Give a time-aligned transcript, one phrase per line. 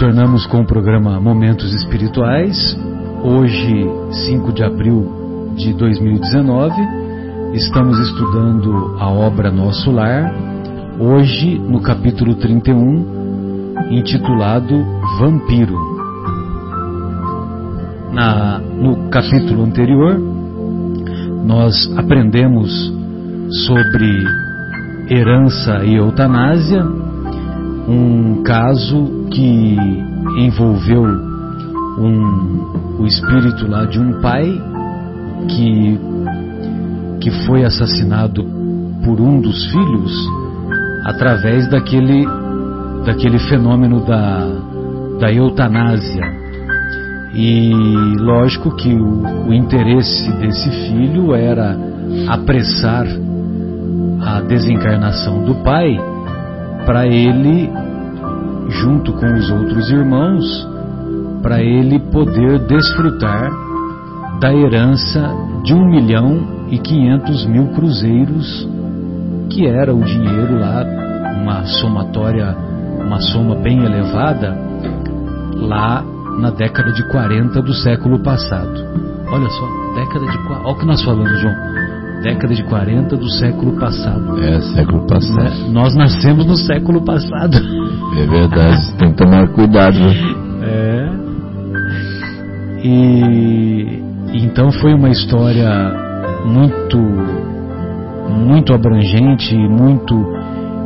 [0.00, 2.74] retornamos com o programa Momentos Espirituais.
[3.22, 3.86] Hoje,
[4.28, 6.74] 5 de abril de 2019,
[7.52, 10.34] estamos estudando a obra Nosso Lar.
[10.98, 14.74] Hoje, no capítulo 31, intitulado
[15.18, 15.76] Vampiro.
[18.10, 20.18] Na, no capítulo anterior,
[21.44, 22.72] nós aprendemos
[23.66, 24.24] sobre
[25.10, 26.86] herança e eutanásia,
[27.86, 29.76] um caso que
[30.38, 34.44] envolveu um, o espírito lá de um pai
[35.48, 36.00] que,
[37.20, 38.44] que foi assassinado
[39.04, 40.12] por um dos filhos
[41.04, 42.26] através daquele,
[43.04, 44.46] daquele fenômeno da,
[45.18, 46.40] da eutanásia.
[47.34, 47.72] E
[48.18, 51.76] lógico que o, o interesse desse filho era
[52.28, 53.06] apressar
[54.22, 55.96] a desencarnação do pai
[56.84, 57.70] para ele,
[58.70, 60.68] junto com os outros irmãos,
[61.42, 63.50] para ele poder desfrutar
[64.40, 68.68] da herança de um milhão e quinhentos mil cruzeiros,
[69.50, 70.84] que era o dinheiro lá,
[71.42, 72.56] uma somatória,
[73.04, 74.56] uma soma bem elevada,
[75.56, 76.04] lá
[76.38, 78.72] na década de 40 do século passado.
[79.32, 80.38] Olha só, década de.
[80.52, 81.89] Olha o que nós falamos, João
[82.22, 84.38] década de 40 do século passado.
[84.42, 85.42] É, século passado.
[85.42, 85.68] Né?
[85.70, 87.56] Nós nascemos no século passado.
[88.16, 89.98] É verdade, tem que tomar cuidado.
[89.98, 90.14] Né?
[90.62, 91.10] É.
[92.82, 95.68] E então foi uma história
[96.44, 96.98] muito,
[98.28, 100.14] muito abrangente e muito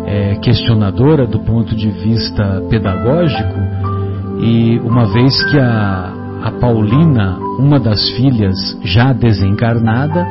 [0.07, 3.55] é, questionadora do ponto de vista pedagógico.
[4.41, 6.13] E uma vez que a,
[6.43, 10.27] a Paulina, uma das filhas já desencarnada,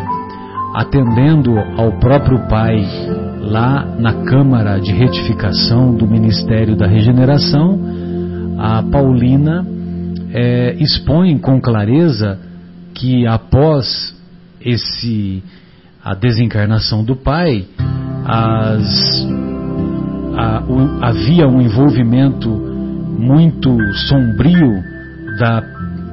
[0.73, 2.83] atendendo ao próprio pai
[3.39, 7.80] lá na Câmara de Retificação do Ministério da Regeneração,
[8.57, 9.65] a Paulina
[10.31, 12.39] é, expõe com clareza
[12.95, 14.15] que após
[14.59, 15.43] esse
[16.03, 17.65] a desencarnação do pai,
[18.25, 19.27] as,
[20.36, 23.77] a, o, havia um envolvimento muito
[24.09, 24.83] sombrio
[25.39, 25.61] da,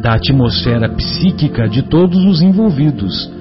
[0.00, 3.39] da atmosfera psíquica de todos os envolvidos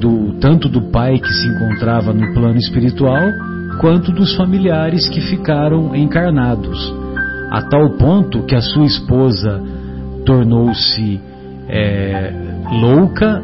[0.00, 3.32] do tanto do pai que se encontrava no plano espiritual,
[3.80, 6.94] quanto dos familiares que ficaram encarnados,
[7.50, 9.62] a tal ponto que a sua esposa
[10.24, 11.20] tornou-se
[11.68, 12.32] é,
[12.80, 13.42] louca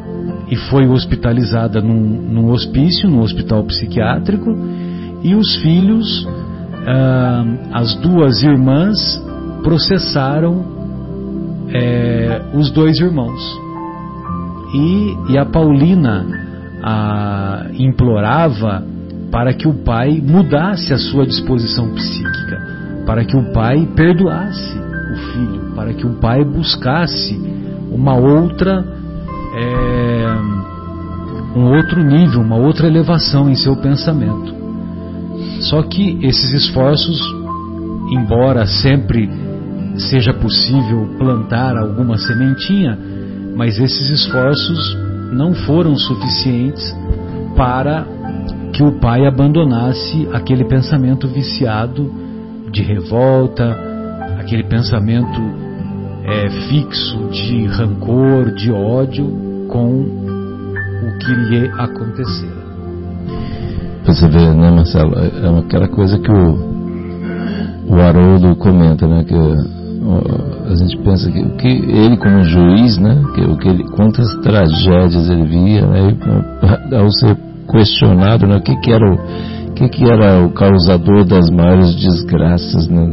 [0.50, 4.50] e foi hospitalizada num, num, hospício, num hospital psiquiátrico,
[5.22, 6.26] e os filhos,
[6.86, 9.22] ah, as duas irmãs,
[9.62, 10.64] processaram
[11.72, 13.40] é, os dois irmãos.
[14.74, 16.41] E, e a Paulina
[16.82, 18.84] a, implorava
[19.30, 22.60] para que o pai mudasse a sua disposição psíquica,
[23.06, 27.40] para que o pai perdoasse o filho, para que o pai buscasse
[27.90, 28.84] uma outra,
[29.54, 30.36] é,
[31.56, 34.54] um outro nível, uma outra elevação em seu pensamento.
[35.60, 37.18] Só que esses esforços,
[38.10, 39.30] embora sempre
[39.96, 42.98] seja possível plantar alguma sementinha,
[43.54, 44.96] mas esses esforços
[45.32, 46.94] não foram suficientes
[47.56, 48.06] para
[48.72, 52.10] que o pai abandonasse aquele pensamento viciado
[52.70, 53.76] de revolta,
[54.38, 55.40] aquele pensamento
[56.24, 59.26] é, fixo de rancor, de ódio
[59.68, 62.62] com o que lhe acontecera.
[64.04, 65.14] Você vê, né, Marcelo?
[65.18, 66.58] É, é aquela coisa que o,
[67.88, 69.24] o Haroldo comenta, né?
[69.24, 69.34] Que
[70.68, 75.30] a gente pensa que, que ele como juiz, né, que, o que ele, quantas tragédias
[75.30, 76.16] ele via, né,
[76.96, 77.36] ao ser
[77.70, 82.88] questionado, né, o que, que era o que, que era o causador das maiores desgraças
[82.88, 83.04] né,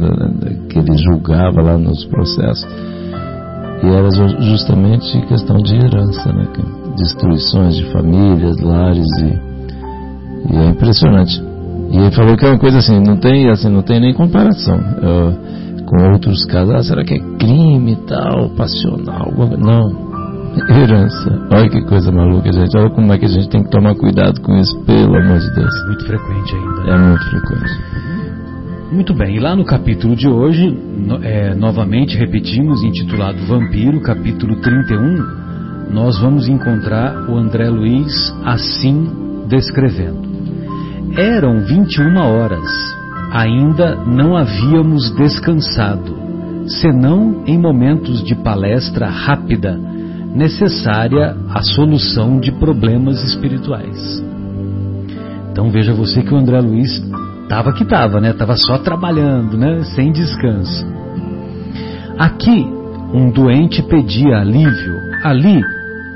[0.68, 2.66] que ele julgava lá nos processos.
[3.82, 6.48] E era justamente questão de herança, né,
[6.96, 11.42] destruições de famílias, lares e, e é impressionante.
[11.90, 14.78] E ele falou que é uma coisa assim, não tem assim, não tem nem comparação.
[15.02, 15.59] Eu,
[15.90, 16.72] com outros casos.
[16.72, 19.26] Ah, será que é crime e tal, passional?
[19.58, 20.10] Não.
[20.68, 21.48] Herança.
[21.52, 22.76] Olha que coisa maluca, gente.
[22.76, 25.50] Olha como é que a gente tem que tomar cuidado com isso, pelo amor de
[25.54, 25.74] Deus.
[25.82, 26.84] É muito frequente ainda.
[26.84, 26.94] Né?
[26.94, 27.80] É muito frequente.
[28.92, 30.76] Muito bem, e lá no capítulo de hoje,
[31.22, 39.08] é, novamente repetimos, intitulado Vampiro, capítulo 31, nós vamos encontrar o André Luiz assim
[39.48, 40.28] descrevendo.
[41.16, 42.99] Eram 21 horas
[43.30, 46.16] ainda não havíamos descansado,
[46.66, 49.78] senão em momentos de palestra rápida,
[50.34, 54.24] necessária à solução de problemas espirituais.
[55.50, 57.02] Então veja você que o André Luiz
[57.42, 58.30] estava que estava, né?
[58.30, 59.82] Estava só trabalhando, né?
[59.96, 60.86] Sem descanso.
[62.16, 62.64] Aqui,
[63.12, 64.94] um doente pedia alívio,
[65.24, 65.60] ali,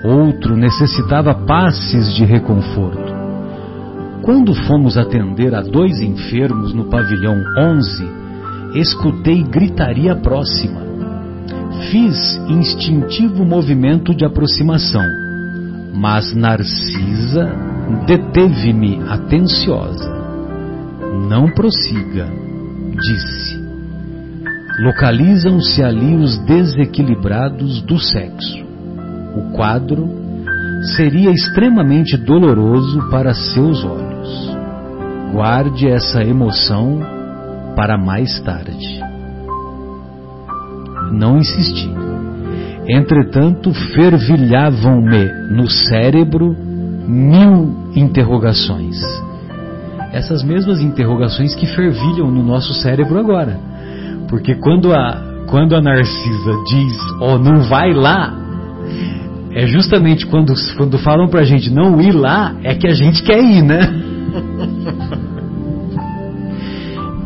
[0.04, 3.03] outro necessitava passes de reconforto.
[4.24, 8.08] Quando fomos atender a dois enfermos no pavilhão 11,
[8.74, 10.80] escutei gritaria próxima.
[11.90, 15.04] Fiz instintivo movimento de aproximação,
[15.92, 17.52] mas Narcisa
[18.06, 20.10] deteve-me atenciosa.
[21.28, 22.26] Não prossiga,
[23.02, 23.62] disse.
[24.80, 28.64] Localizam-se ali os desequilibrados do sexo.
[29.36, 30.08] O quadro
[30.96, 34.13] seria extremamente doloroso para seus olhos.
[35.34, 37.00] Guarde essa emoção
[37.74, 39.00] para mais tarde.
[41.10, 41.90] Não insisti.
[42.88, 46.54] Entretanto, fervilhavam-me no cérebro
[47.08, 48.96] mil interrogações.
[50.12, 53.58] Essas mesmas interrogações que fervilham no nosso cérebro agora.
[54.28, 58.32] Porque quando a, quando a Narcisa diz, ó, oh, não vai lá,
[59.50, 63.42] é justamente quando, quando falam pra gente não ir lá, é que a gente quer
[63.42, 64.13] ir, né?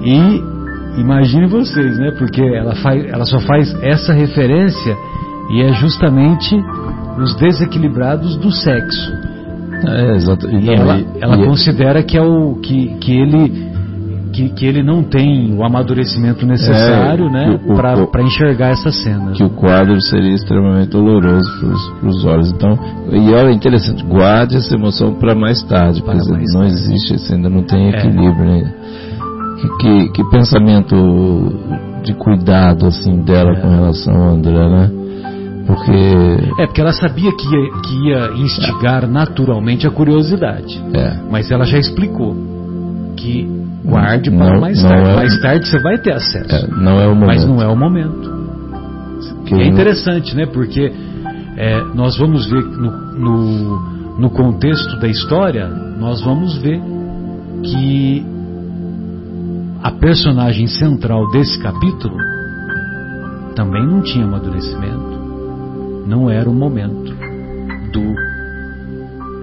[0.02, 2.12] E imagine vocês, né?
[2.18, 4.96] Porque ela, faz, ela só faz essa referência
[5.50, 6.56] e é justamente
[7.18, 9.12] os desequilibrados do sexo.
[9.86, 10.48] É, exato.
[10.50, 13.67] E, ela, ela e é considera que é o que, que ele
[14.32, 17.60] que, que, ele não tem o amadurecimento necessário, é, né,
[18.10, 19.32] para enxergar essa cena.
[19.32, 21.48] Que o quadro seria extremamente doloroso
[22.00, 22.52] para os olhos.
[22.52, 22.78] Então,
[23.10, 26.74] e olha, interessante, guarde essa emoção para mais tarde, para porque mais não tarde.
[26.74, 27.98] existe, ainda não tem é.
[27.98, 28.44] equilíbrio.
[28.44, 28.62] É.
[28.62, 28.74] Né?
[29.58, 30.96] que, que, que, pensamento
[32.04, 33.60] de cuidado assim dela é.
[33.60, 34.90] com relação ao André, né?
[35.66, 39.06] Porque é porque ela sabia que ia, que ia instigar é.
[39.06, 40.82] naturalmente a curiosidade.
[40.94, 41.18] É.
[41.30, 42.34] Mas ela já explicou
[43.16, 45.10] que guarde para não, mais tarde.
[45.10, 46.54] É, mais tarde você vai ter acesso.
[46.54, 47.26] É, não é o momento.
[47.26, 48.38] Mas não é o momento.
[49.46, 50.46] Que é interessante, né?
[50.46, 50.92] Porque
[51.56, 56.80] é, nós vamos ver no, no, no contexto da história, nós vamos ver
[57.62, 58.24] que
[59.82, 62.16] a personagem central desse capítulo
[63.54, 67.12] também não tinha amadurecimento, não era o momento
[67.92, 68.14] do,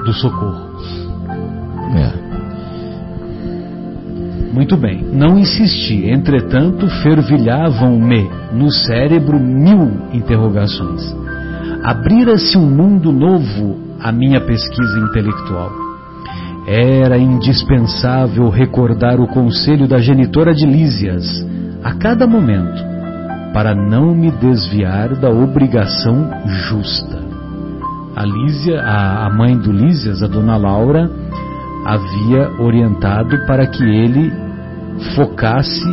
[0.06, 0.76] do socorro.
[1.98, 2.35] É.
[4.56, 11.14] Muito bem, não insisti, entretanto fervilhavam-me no cérebro mil interrogações.
[11.84, 15.70] Abrira-se um mundo novo à minha pesquisa intelectual
[16.68, 21.46] era indispensável recordar o conselho da genitora de Lísias
[21.84, 22.82] a cada momento,
[23.54, 26.32] para não me desviar da obrigação
[26.70, 27.24] justa.
[28.16, 31.12] A Lísia, a, a mãe do Lísias, a dona Laura,
[31.86, 34.45] havia orientado para que ele
[35.16, 35.86] focasse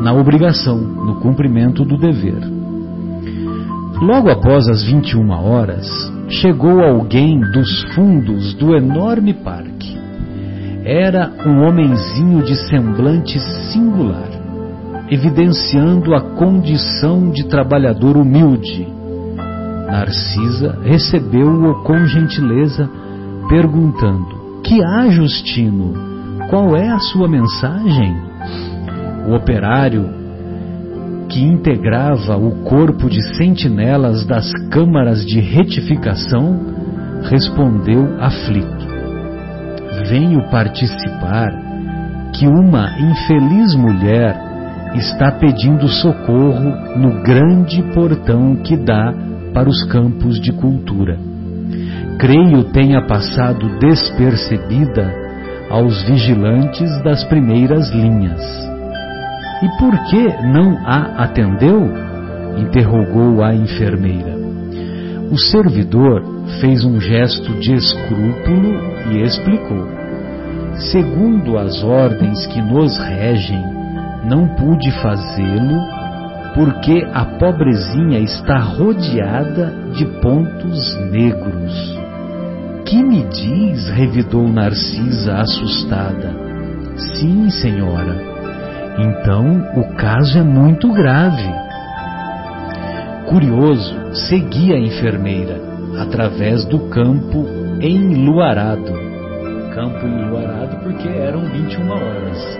[0.00, 2.58] na obrigação, no cumprimento do dever.
[4.00, 5.88] Logo após as 21 horas,
[6.28, 9.98] chegou alguém dos fundos do enorme parque.
[10.84, 13.40] Era um homenzinho de semblante
[13.72, 14.30] singular,
[15.10, 18.86] evidenciando a condição de trabalhador humilde.
[19.86, 22.88] Narcisa recebeu-o com gentileza,
[23.48, 25.94] perguntando: Que há, Justino?
[26.48, 28.27] Qual é a sua mensagem?
[29.26, 30.08] O operário,
[31.28, 36.60] que integrava o corpo de sentinelas das câmaras de retificação,
[37.24, 38.88] respondeu aflito
[40.08, 41.50] venho participar
[42.34, 44.36] que uma infeliz mulher
[44.94, 49.12] está pedindo socorro no grande portão que dá
[49.52, 51.18] para os campos de cultura.
[52.18, 55.12] Creio tenha passado despercebida
[55.70, 58.67] aos vigilantes das primeiras linhas.
[59.62, 62.08] E por que não a atendeu?
[62.58, 64.36] interrogou a enfermeira.
[65.30, 66.22] O servidor
[66.60, 69.98] fez um gesto de escrúpulo e explicou
[70.78, 73.62] segundo as ordens que nos regem,
[74.24, 75.98] não pude fazê-lo
[76.54, 81.98] porque a pobrezinha está rodeada de pontos negros.
[82.84, 83.88] Que me diz?
[83.90, 86.34] revidou Narcisa assustada.
[86.96, 88.27] Sim, senhora.
[88.98, 91.54] Então o caso é muito grave.
[93.28, 95.60] Curioso, segui a enfermeira
[96.00, 97.46] através do campo
[97.80, 99.08] enluarado
[99.78, 102.58] campo enluarado porque eram 21 horas.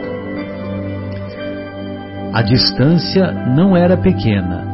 [2.32, 4.64] A distância não era pequena.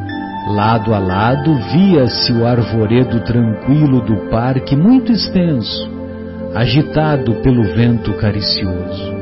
[0.49, 5.91] Lado a lado via-se o arvoredo tranquilo do parque muito extenso,
[6.55, 9.14] agitado pelo vento caricioso.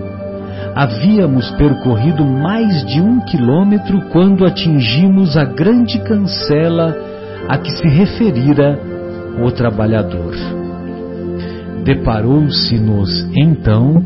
[0.74, 6.96] Havíamos percorrido mais de um quilômetro quando atingimos a grande cancela
[7.48, 8.78] a que se referira
[9.44, 10.34] o trabalhador.
[11.84, 14.02] Deparou-se-nos então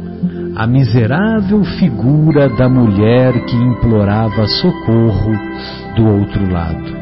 [0.57, 5.33] a miserável figura da mulher que implorava socorro
[5.95, 6.97] do outro lado.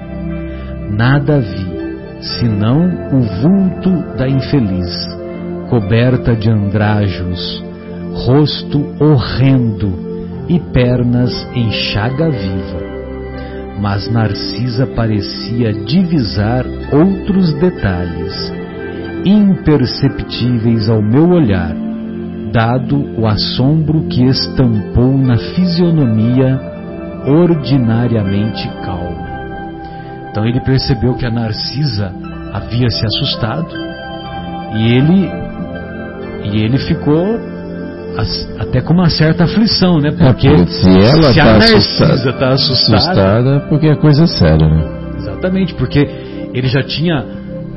[0.91, 4.93] Nada vi, senão o vulto da infeliz,
[5.71, 7.65] coberta de andrajos,
[8.15, 9.93] rosto horrendo
[10.49, 12.95] e pernas em chaga viva.
[13.81, 18.53] Mas Narcisa parecia divisar outros detalhes,
[19.25, 21.75] imperceptíveis ao meu olhar,
[22.53, 26.61] dado o assombro que estampou na fisionomia
[27.27, 29.35] ordinariamente calma.
[30.31, 32.13] Então ele percebeu que a Narcisa
[32.53, 33.75] havia se assustado
[34.77, 35.31] e ele
[36.45, 37.54] e ele ficou
[38.59, 40.11] até com uma certa aflição, né?
[40.11, 44.27] Porque, é, porque se ela se tá a Narcisa está assustada, assustada, porque é coisa
[44.27, 44.85] séria, né?
[45.17, 45.99] Exatamente, porque
[46.53, 47.25] ele já tinha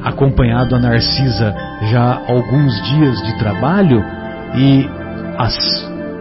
[0.03, 1.53] acompanhado a Narcisa
[1.91, 4.03] já alguns dias de trabalho
[4.55, 4.87] e
[5.37, 5.55] as,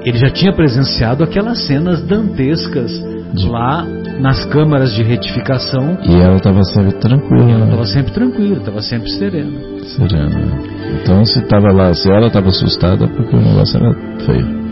[0.05, 2.91] ele já tinha presenciado aquelas cenas dantescas
[3.35, 3.49] de...
[3.49, 3.85] lá
[4.21, 5.99] nas câmaras de retificação.
[6.03, 7.51] E ela estava sempre tranquila.
[7.51, 9.61] ela estava sempre tranquila, estava sempre serena.
[9.85, 10.76] Serena.
[10.95, 14.67] Então se estava lá, se ela estava assustada, porque o negócio era feio.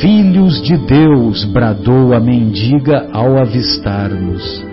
[0.00, 4.64] Filhos de Deus, bradou a mendiga ao avistar-nos.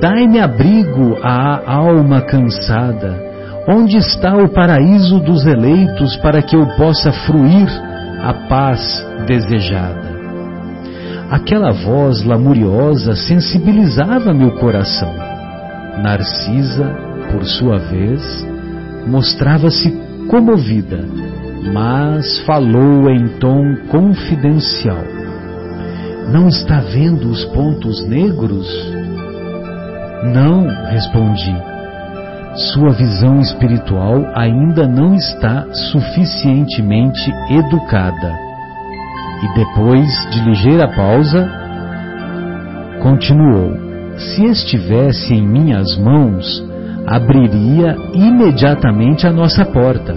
[0.00, 3.22] Dai-me abrigo à alma cansada.
[3.66, 7.66] Onde está o paraíso dos eleitos para que eu possa fruir
[8.22, 10.12] a paz desejada?
[11.30, 15.14] Aquela voz lamuriosa sensibilizava meu coração.
[16.02, 16.94] Narcisa,
[17.32, 18.46] por sua vez,
[19.06, 19.90] mostrava-se
[20.28, 21.06] comovida,
[21.72, 25.04] mas falou em tom confidencial.
[26.32, 28.66] Não está vendo os pontos negros?
[30.32, 31.54] Não, respondi.
[32.72, 38.44] Sua visão espiritual ainda não está suficientemente educada
[39.44, 41.46] e depois de ligeira pausa,
[43.02, 43.74] continuou:
[44.16, 46.64] Se estivesse em minhas mãos,
[47.06, 50.14] abriria imediatamente a nossa porta.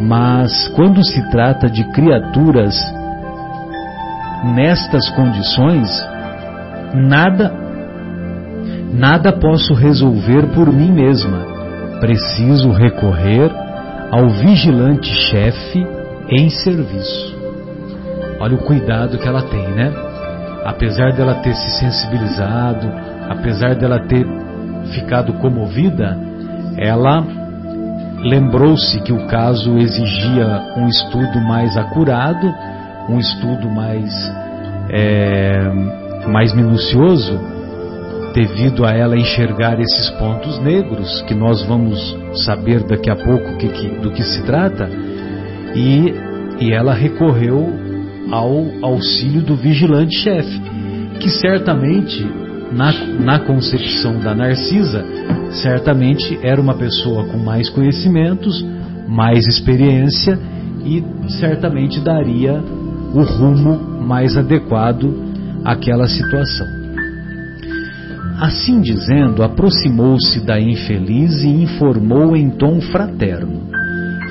[0.00, 2.74] Mas quando se trata de criaturas
[4.54, 5.88] nestas condições,
[6.94, 7.52] nada
[8.92, 11.54] nada posso resolver por mim mesma.
[12.00, 13.50] Preciso recorrer
[14.10, 15.86] ao vigilante chefe
[16.28, 17.34] em serviço.
[18.38, 19.92] Olha o cuidado que ela tem, né?
[20.64, 22.90] Apesar dela ter se sensibilizado,
[23.28, 24.26] apesar dela ter
[24.92, 26.18] ficado comovida,
[26.76, 27.24] ela
[28.24, 32.52] lembrou-se que o caso exigia um estudo mais acurado,
[33.08, 34.10] um estudo mais,
[34.90, 35.70] é,
[36.26, 37.38] mais minucioso,
[38.34, 43.68] devido a ela enxergar esses pontos negros, que nós vamos saber daqui a pouco que,
[43.68, 44.88] que, do que se trata,
[45.74, 46.14] e,
[46.60, 47.68] e ela recorreu
[48.30, 50.60] ao auxílio do vigilante-chefe,
[51.20, 52.26] que certamente,
[52.72, 55.04] na, na concepção da Narcisa,
[55.62, 58.64] certamente era uma pessoa com mais conhecimentos,
[59.08, 60.38] mais experiência
[60.84, 61.02] e
[61.38, 62.62] certamente daria
[63.14, 65.14] o rumo mais adequado
[65.64, 66.66] àquela situação.
[68.40, 73.68] Assim dizendo, aproximou-se da infeliz e informou em tom fraterno: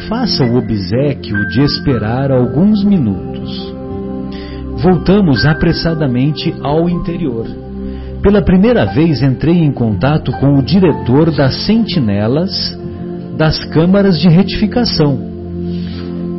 [0.10, 3.74] Faça o obsequio de esperar alguns minutos
[4.84, 7.63] voltamos apressadamente ao interior.
[8.24, 12.50] Pela primeira vez entrei em contato com o diretor das sentinelas
[13.38, 15.20] das câmaras de retificação.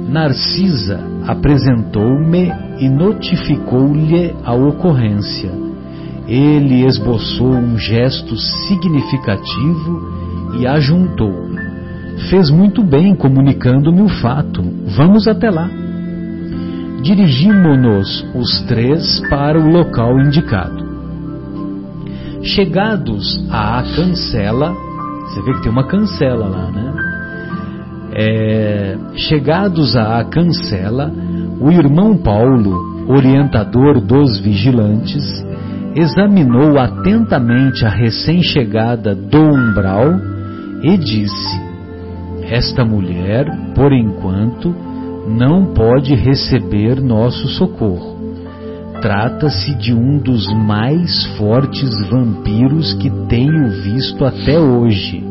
[0.09, 2.51] Narcisa apresentou-me
[2.81, 5.51] e notificou-lhe a ocorrência.
[6.27, 11.35] Ele esboçou um gesto significativo e ajuntou:
[12.31, 14.63] Fez muito bem comunicando-me o fato.
[14.97, 15.69] Vamos até lá
[17.03, 20.84] dirigimos-nos os três para o local indicado.
[22.45, 24.75] Chegados à cancela,
[25.23, 26.95] você vê que tem uma cancela lá, né?
[28.13, 31.11] É, chegados à cancela,
[31.59, 35.25] o irmão Paulo, orientador dos vigilantes,
[35.97, 40.13] examinou atentamente a recém-chegada do umbral
[40.83, 41.61] e disse:
[42.43, 44.75] Esta mulher, por enquanto,
[45.27, 48.14] não pode receber nosso socorro.
[49.05, 55.23] Trata-se de um dos mais fortes vampiros que tenho visto até hoje.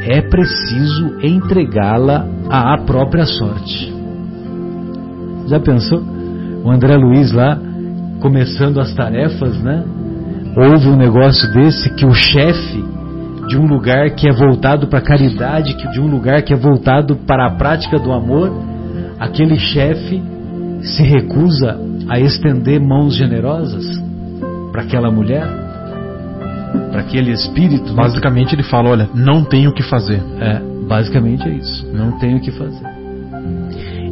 [0.00, 3.92] É preciso entregá-la à própria sorte.
[5.46, 6.16] Já pensou?
[6.64, 7.60] o André Luiz lá,
[8.18, 9.84] começando as tarefas, né?
[10.56, 12.82] Houve um negócio desse que o chefe
[13.46, 16.56] de um lugar que é voltado para a caridade, que de um lugar que é
[16.56, 18.50] voltado para a prática do amor,
[19.20, 20.22] aquele chefe
[20.80, 23.84] se recusa a estender mãos generosas
[24.72, 25.46] para aquela mulher,
[26.90, 27.90] para aquele espírito.
[27.90, 27.96] Né?
[27.96, 30.22] Basicamente ele fala, olha, não tenho o que fazer.
[30.40, 32.86] É, basicamente é isso, não tenho o que fazer.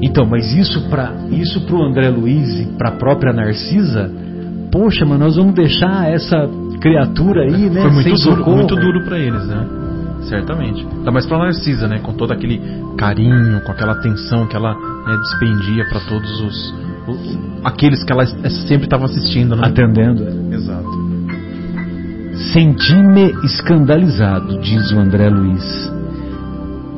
[0.03, 4.11] Então, mas isso para isso o André Luiz e para a própria Narcisa,
[4.71, 6.49] poxa, mas nós vamos deixar essa
[6.81, 7.81] criatura aí, né?
[7.81, 8.57] Foi muito duro, socorro.
[8.57, 9.67] muito duro para eles, né?
[10.29, 10.87] Certamente.
[10.99, 12.01] Ainda mais para Narcisa, né?
[12.01, 12.61] Com todo aquele
[12.99, 16.75] carinho, com aquela atenção que ela né, despendia para todos os,
[17.07, 18.27] os, aqueles que ela
[18.67, 19.69] sempre estava assistindo, né?
[19.69, 20.23] Atendendo.
[20.53, 21.05] Exato.
[22.53, 25.93] Senti-me escandalizado, diz o André Luiz.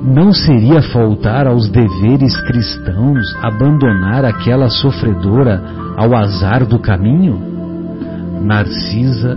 [0.03, 5.63] Não seria faltar aos deveres cristãos abandonar aquela sofredora
[5.97, 7.41] ao azar do caminho?
[8.43, 9.37] Narcisa,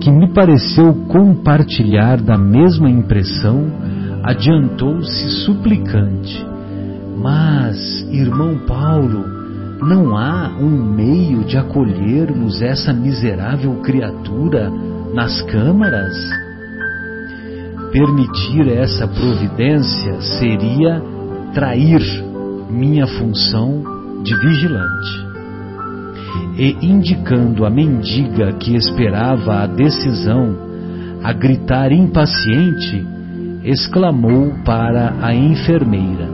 [0.00, 3.66] que me pareceu compartilhar da mesma impressão,
[4.22, 6.46] adiantou-se suplicante.
[7.18, 9.35] Mas, irmão Paulo,
[9.80, 14.70] não há um meio de acolhermos essa miserável criatura
[15.12, 16.16] nas câmaras?
[17.92, 21.02] Permitir essa providência seria
[21.54, 22.00] trair
[22.70, 23.82] minha função
[24.22, 25.26] de vigilante.
[26.58, 30.56] E indicando a mendiga que esperava a decisão,
[31.22, 33.06] a gritar impaciente,
[33.62, 36.28] exclamou para a enfermeira: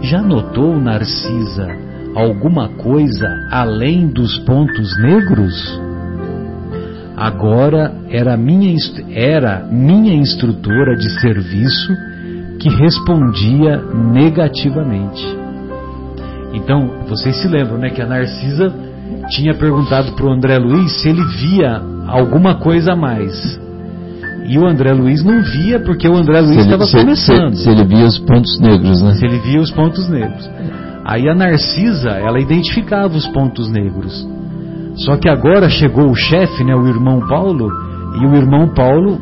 [0.00, 1.83] Já notou, Narcisa,
[2.14, 5.80] alguma coisa além dos pontos negros?
[7.16, 8.74] Agora era minha,
[9.10, 11.92] era minha instrutora de serviço
[12.58, 13.76] que respondia
[14.12, 15.22] negativamente.
[16.52, 18.72] Então, vocês se lembram, né, que a Narcisa
[19.28, 23.60] tinha perguntado para o André Luiz se ele via alguma coisa a mais.
[24.46, 27.54] E o André Luiz não via porque o André Luiz estava começando.
[27.54, 29.14] Se, se, ele via os pontos negros, né?
[29.14, 30.48] Se ele via os pontos negros.
[31.04, 34.26] Aí a Narcisa, ela identificava os pontos negros.
[34.96, 37.70] Só que agora chegou o chefe, né, o irmão Paulo,
[38.20, 39.18] e o irmão Paulo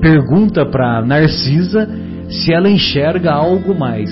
[0.00, 1.88] pergunta para Narcisa
[2.28, 4.10] se ela enxerga algo mais.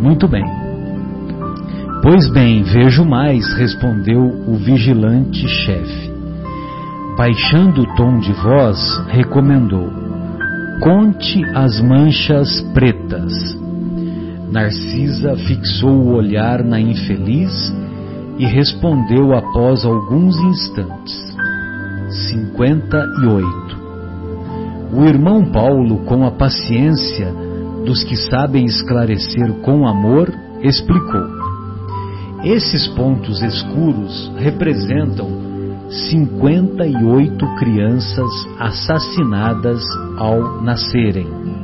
[0.00, 0.44] Muito bem.
[2.02, 6.12] Pois bem, vejo mais, respondeu o vigilante chefe.
[7.16, 9.90] Baixando o tom de voz, recomendou:
[10.80, 13.32] Conte as manchas pretas.
[14.50, 17.52] Narcisa fixou o olhar na infeliz
[18.38, 21.36] e respondeu após alguns instantes:
[22.30, 23.76] 58.
[24.92, 27.34] O irmão Paulo, com a paciência
[27.84, 30.32] dos que sabem esclarecer com amor,
[30.62, 31.26] explicou:
[32.44, 35.28] Esses pontos escuros representam
[35.90, 39.82] 58 crianças assassinadas
[40.16, 41.55] ao nascerem.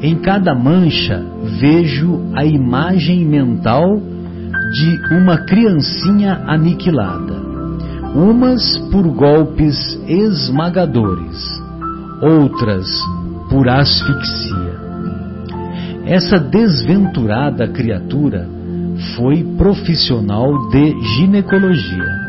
[0.00, 1.24] Em cada mancha
[1.58, 4.00] vejo a imagem mental
[4.72, 7.34] de uma criancinha aniquilada,
[8.14, 11.42] umas por golpes esmagadores,
[12.20, 12.86] outras
[13.48, 14.76] por asfixia.
[16.04, 18.48] Essa desventurada criatura
[19.16, 22.26] foi profissional de ginecologia.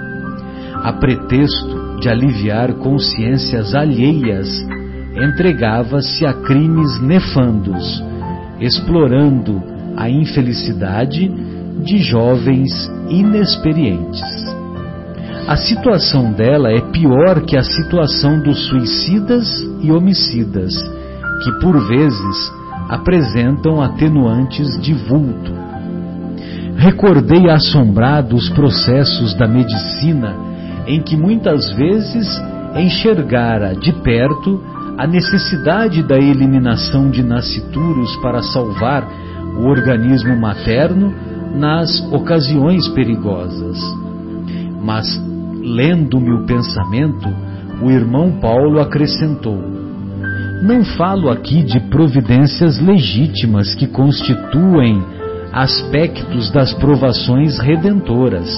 [0.84, 4.48] A pretexto de aliviar consciências alheias,
[5.24, 8.04] entregava-se a crimes nefandos,
[8.60, 9.62] explorando
[9.96, 11.28] a infelicidade
[11.84, 12.72] de jovens
[13.10, 14.22] inexperientes.
[15.48, 19.48] A situação dela é pior que a situação dos suicidas
[19.82, 20.74] e homicidas,
[21.44, 22.52] que por vezes
[22.90, 25.54] apresentam atenuantes de vulto.
[26.76, 30.36] Recordei assombrado os processos da medicina
[30.86, 32.28] em que muitas vezes
[32.76, 34.62] enxergara de perto
[34.98, 39.08] a necessidade da eliminação de nascituros para salvar
[39.56, 41.14] o organismo materno
[41.56, 43.78] nas ocasiões perigosas.
[44.84, 45.06] Mas,
[45.62, 47.28] lendo-me o pensamento,
[47.82, 49.58] o irmão Paulo acrescentou:
[50.64, 55.04] Não falo aqui de providências legítimas que constituem
[55.54, 58.50] aspectos das provações redentoras.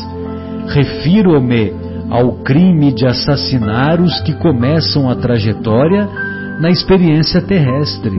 [0.67, 1.73] Refiro-me
[2.10, 6.29] ao crime de assassinar os que começam a trajetória
[6.60, 8.17] na experiência terrestre,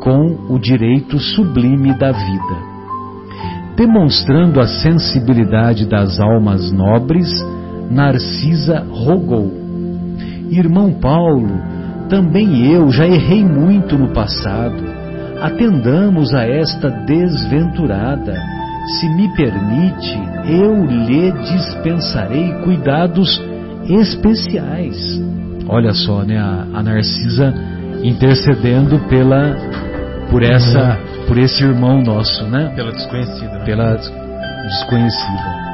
[0.00, 2.74] com o direito sublime da vida.
[3.76, 7.28] Demonstrando a sensibilidade das almas nobres,
[7.90, 9.52] Narcisa rogou:
[10.50, 11.60] Irmão Paulo,
[12.08, 14.94] também eu já errei muito no passado.
[15.40, 18.34] Atendamos a esta desventurada,
[18.98, 23.42] se me permite, eu lhe dispensarei cuidados
[23.88, 25.20] especiais.
[25.66, 27.52] Olha só, né, a, a Narcisa
[28.04, 29.56] intercedendo pela
[30.30, 32.72] por essa por esse irmão nosso, né?
[32.76, 33.58] Pela desconhecida.
[33.58, 33.64] Né?
[33.64, 33.96] Pela
[34.68, 35.64] desconhecida.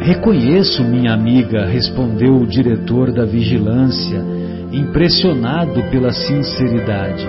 [0.00, 4.22] Reconheço, minha amiga, respondeu o diretor da vigilância,
[4.70, 7.26] impressionado pela sinceridade,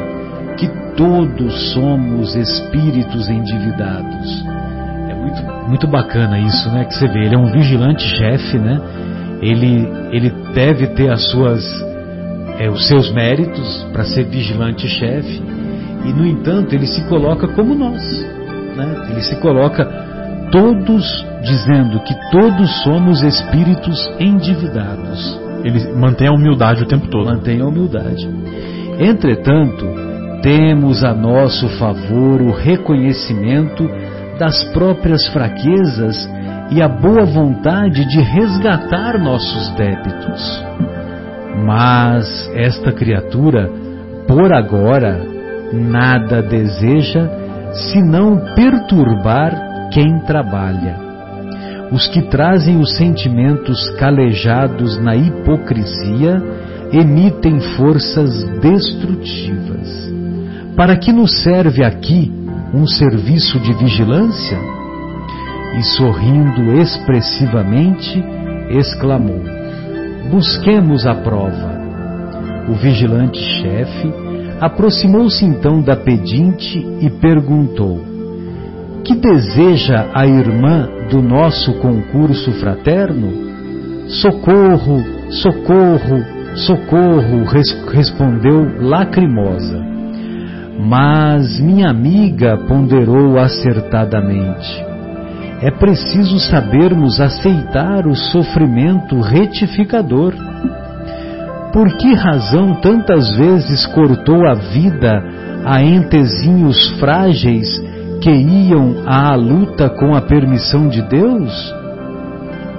[0.57, 4.45] que todos somos espíritos endividados.
[5.09, 6.85] É muito, muito bacana isso, né?
[6.85, 8.79] Que você vê, ele é um vigilante-chefe, né?
[9.41, 11.63] Ele, ele deve ter as suas,
[12.59, 15.41] é, os seus méritos para ser vigilante-chefe,
[16.05, 18.01] e no entanto ele se coloca como nós,
[18.75, 19.07] né?
[19.09, 19.85] Ele se coloca
[20.51, 25.39] todos dizendo que todos somos espíritos endividados.
[25.63, 27.25] Ele mantém a humildade o tempo todo.
[27.25, 28.27] Mantém a humildade.
[28.99, 29.85] Entretanto,
[30.41, 33.89] temos a nosso favor o reconhecimento
[34.39, 36.29] das próprias fraquezas
[36.71, 40.63] e a boa vontade de resgatar nossos débitos.
[41.65, 43.69] Mas esta criatura,
[44.27, 45.19] por agora,
[45.73, 47.29] nada deseja
[47.91, 51.07] senão perturbar quem trabalha.
[51.91, 56.41] Os que trazem os sentimentos calejados na hipocrisia
[56.91, 60.11] emitem forças destrutivas.
[60.75, 62.31] Para que nos serve aqui
[62.73, 64.57] um serviço de vigilância?
[65.77, 68.23] E sorrindo expressivamente,
[68.69, 69.56] exclamou:
[70.29, 71.77] Busquemos a prova.
[72.69, 74.13] O vigilante-chefe
[74.59, 78.01] aproximou-se então da pedinte e perguntou:
[79.05, 84.09] Que deseja a irmã do nosso concurso fraterno?
[84.09, 87.43] Socorro, socorro, socorro,
[87.93, 89.81] respondeu lacrimosa.
[90.79, 94.86] Mas minha amiga ponderou acertadamente.
[95.59, 100.33] É preciso sabermos aceitar o sofrimento retificador.
[101.73, 105.23] Por que razão tantas vezes cortou a vida
[105.65, 107.67] a entezinhos frágeis
[108.21, 111.73] que iam à luta com a permissão de Deus?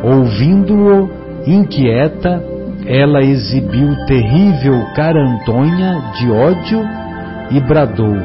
[0.03, 1.11] Ouvindo-o,
[1.47, 2.41] inquieta,
[2.87, 6.81] ela exibiu terrível carantonha de ódio
[7.51, 8.17] e bradou: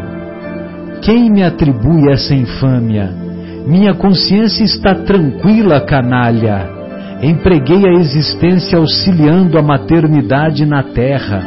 [1.02, 3.23] Quem me atribui essa infâmia?
[3.66, 6.70] Minha consciência está tranquila, canalha.
[7.22, 11.42] Empreguei a existência auxiliando a maternidade na terra.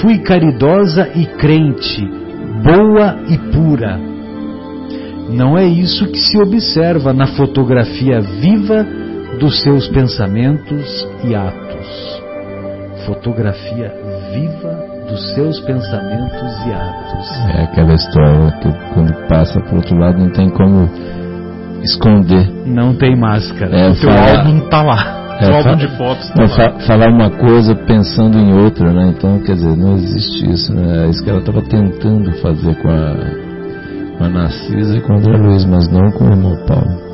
[0.00, 2.08] Fui caridosa e crente,
[2.64, 4.00] boa e pura.
[5.30, 8.86] Não é isso que se observa na fotografia viva
[9.38, 12.22] dos seus pensamentos e atos.
[13.06, 13.92] Fotografia
[14.32, 17.56] viva dos seus pensamentos e atos.
[17.56, 20.88] É aquela história que quando passa para outro lado não tem como
[21.82, 22.50] esconder.
[22.66, 23.76] Não tem máscara.
[23.76, 25.38] É, o teu falar, álbum tá lá.
[25.40, 26.78] É, o álbum de fotos tá lá.
[26.86, 29.14] falar uma coisa pensando em outra, né?
[29.16, 31.04] Então, quer dizer, não existe isso, né?
[31.04, 35.16] É isso que ela estava tentando fazer com a, com a Narcisa e com o
[35.16, 37.12] André Luiz, mas não com o irmão Paulo.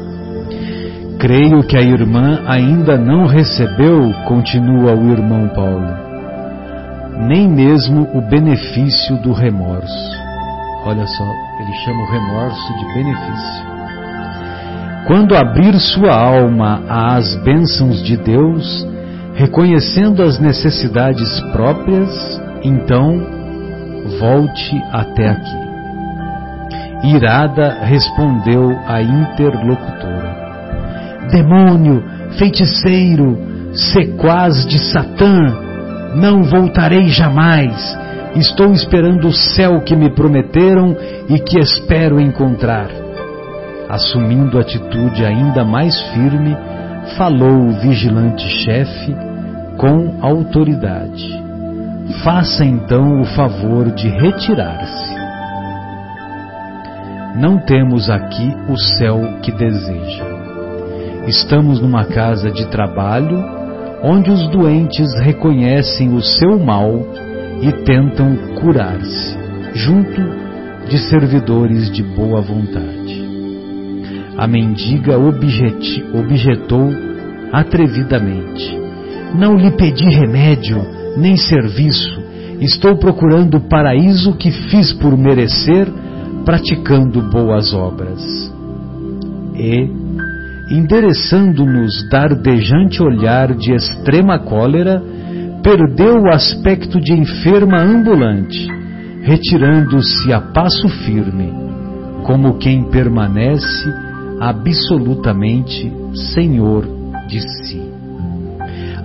[1.19, 5.89] Creio que a irmã ainda não recebeu, continua o irmão Paulo,
[7.27, 10.17] nem mesmo o benefício do remorso.
[10.85, 11.25] Olha só,
[11.61, 13.78] ele chama o remorso de benefício.
[15.07, 18.87] Quando abrir sua alma às bênçãos de Deus,
[19.35, 22.11] reconhecendo as necessidades próprias,
[22.63, 23.19] então
[24.19, 25.69] volte até aqui.
[27.05, 30.37] Irada respondeu a interlocutora:
[31.31, 32.03] Demônio,
[32.39, 33.39] feiticeiro,
[33.73, 35.57] sequaz de Satã,
[36.17, 37.97] não voltarei jamais.
[38.35, 40.97] Estou esperando o céu que me prometeram
[41.29, 43.08] e que espero encontrar.
[43.89, 46.57] Assumindo atitude ainda mais firme,
[47.17, 49.17] falou o vigilante-chefe
[49.79, 51.27] com autoridade.
[52.23, 55.17] Faça então o favor de retirar-se.
[57.37, 60.25] Não temos aqui o céu que deseja.
[61.27, 63.45] Estamos numa casa de trabalho
[64.03, 67.07] onde os doentes reconhecem o seu mal
[67.61, 69.37] e tentam curar-se,
[69.75, 70.21] junto
[70.89, 73.18] de servidores de boa vontade.
[74.39, 76.89] A mendiga objeti, objetou
[77.53, 78.79] atrevidamente:
[79.35, 80.81] Não lhe pedi remédio,
[81.17, 82.23] nem serviço.
[82.61, 85.89] Estou procurando o paraíso que fiz por merecer,
[86.45, 88.23] praticando boas obras.
[89.57, 89.91] E,
[90.71, 95.03] endereçando-nos dardejante olhar de extrema cólera,
[95.65, 98.69] perdeu o aspecto de enferma ambulante,
[99.23, 101.53] retirando-se a passo firme
[102.23, 104.08] como quem permanece
[104.41, 105.93] absolutamente
[106.35, 106.87] senhor
[107.29, 107.83] de si.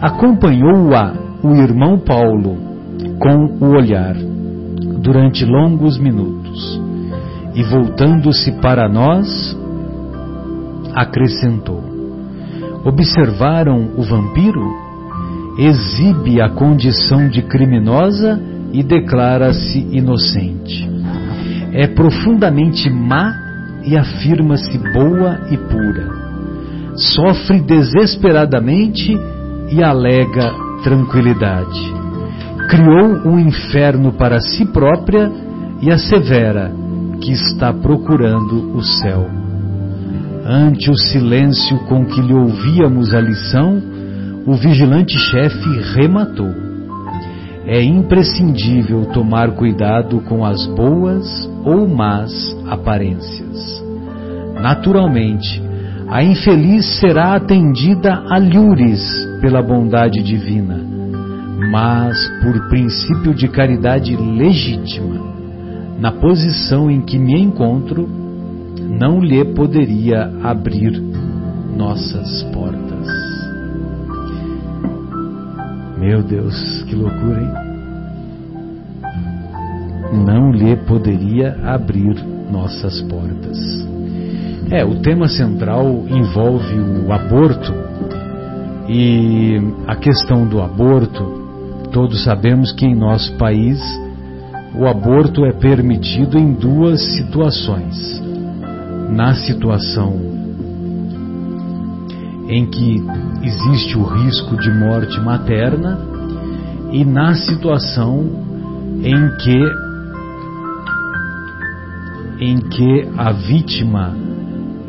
[0.02, 2.58] Acompanhou-a o irmão Paulo
[3.20, 4.16] com o olhar
[5.00, 6.82] durante longos minutos
[7.56, 9.58] e, voltando-se para nós,
[10.94, 11.84] acrescentou:
[12.86, 14.84] Observaram o vampiro?
[15.58, 18.42] Exibe a condição de criminosa
[18.72, 20.90] e declara-se inocente.
[21.72, 23.43] É profundamente má
[23.86, 26.10] e afirma-se boa e pura.
[26.96, 29.18] Sofre desesperadamente
[29.70, 31.94] e alega tranquilidade.
[32.70, 35.32] Criou um inferno para si própria
[35.82, 36.72] e assevera
[37.22, 39.28] que está procurando o céu.
[40.46, 43.82] Ante o silêncio com que lhe ouvíamos a lição,
[44.46, 46.73] o vigilante chefe rematou.
[47.66, 52.32] É imprescindível tomar cuidado com as boas ou más
[52.68, 53.84] aparências.
[54.62, 55.62] Naturalmente,
[56.10, 59.02] a infeliz será atendida a lures
[59.42, 60.78] pela bondade divina,
[61.72, 65.22] mas por princípio de caridade legítima,
[66.00, 68.08] na posição em que me encontro,
[69.00, 71.02] não lhe poderia abrir
[71.76, 72.93] nossas portas.
[76.04, 77.54] Meu Deus, que loucura, hein?
[80.26, 83.58] Não lhe poderia abrir nossas portas.
[84.70, 87.74] É, o tema central envolve o aborto
[88.90, 91.24] e a questão do aborto,
[91.94, 93.80] todos sabemos que em nosso país
[94.76, 98.22] o aborto é permitido em duas situações.
[99.10, 100.20] Na situação
[102.50, 103.02] em que
[103.44, 106.00] existe o risco de morte materna
[106.92, 108.30] e na situação
[109.04, 109.84] em que
[112.40, 114.16] em que a vítima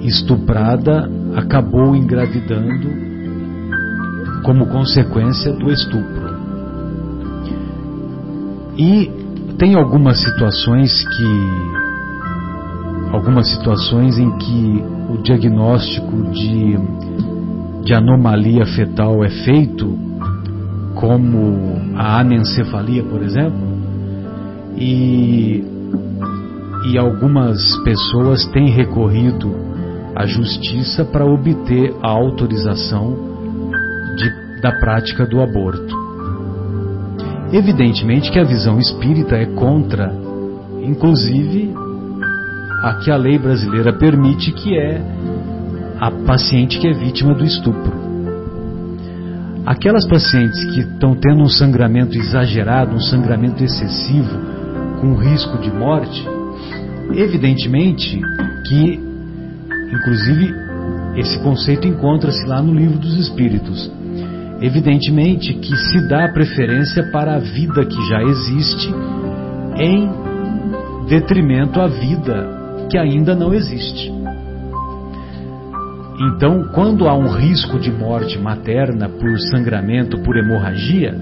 [0.00, 2.88] estuprada acabou engravidando
[4.42, 6.34] como consequência do estupro.
[8.76, 9.10] E
[9.58, 11.84] tem algumas situações que
[13.12, 16.76] algumas situações em que o diagnóstico de,
[17.84, 19.96] de anomalia fetal é feito,
[20.94, 23.74] como a anencefalia, por exemplo,
[24.76, 25.62] e,
[26.90, 29.54] e algumas pessoas têm recorrido
[30.16, 33.16] à justiça para obter a autorização
[34.16, 35.94] de, da prática do aborto.
[37.52, 40.10] Evidentemente que a visão espírita é contra,
[40.82, 41.72] inclusive,
[42.82, 45.00] a que a lei brasileira permite, que é
[46.04, 47.92] a paciente que é vítima do estupro.
[49.64, 54.38] Aquelas pacientes que estão tendo um sangramento exagerado, um sangramento excessivo,
[55.00, 56.26] com risco de morte,
[57.14, 58.20] evidentemente
[58.68, 59.00] que,
[59.92, 60.54] inclusive,
[61.16, 63.90] esse conceito encontra-se lá no livro dos Espíritos
[64.60, 68.94] Evidentemente que se dá preferência para a vida que já existe
[69.76, 70.08] em
[71.06, 74.13] detrimento à vida que ainda não existe.
[76.20, 81.14] Então, quando há um risco de morte materna por sangramento, por hemorragia,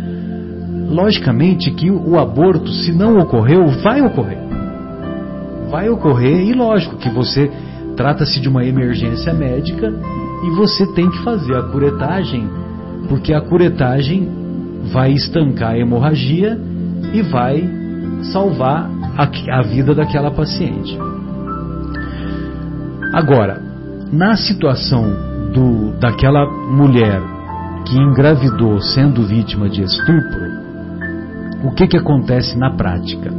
[0.91, 4.39] logicamente que o aborto, se não ocorreu, vai ocorrer.
[5.71, 7.51] Vai ocorrer e lógico que você
[7.97, 9.89] trata-se de uma emergência médica
[10.45, 12.49] e você tem que fazer a curetagem
[13.09, 14.29] porque a curetagem
[14.93, 16.59] vai estancar a hemorragia
[17.13, 17.69] e vai
[18.33, 20.99] salvar a, a vida daquela paciente.
[23.13, 23.72] Agora,
[24.13, 25.05] na situação
[25.55, 27.23] do, daquela mulher
[27.87, 30.53] que engravidou sendo vítima de estupro,
[31.65, 33.33] o que, que acontece na prática?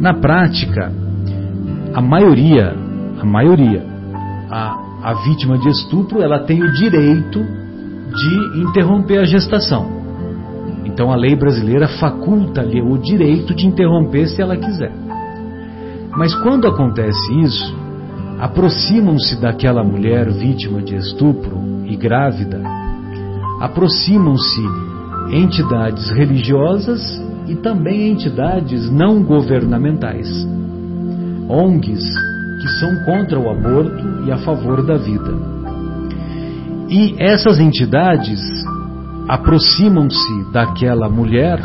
[0.00, 0.90] Na prática,
[1.94, 2.74] a maioria,
[3.20, 3.84] a maioria,
[4.50, 9.94] a, a vítima de estupro, ela tem o direito de interromper a gestação.
[10.86, 14.92] Então a lei brasileira faculta-lhe o direito de interromper se ela quiser.
[16.16, 17.85] Mas quando acontece isso,
[18.38, 22.60] aproximam-se daquela mulher vítima de estupro e grávida,
[23.60, 24.60] aproximam-se
[25.30, 27.00] entidades religiosas
[27.46, 30.28] e também entidades não governamentais,
[31.48, 32.04] ONGs
[32.60, 35.34] que são contra o aborto e a favor da vida.
[36.88, 38.40] E essas entidades
[39.28, 41.60] aproximam-se daquela mulher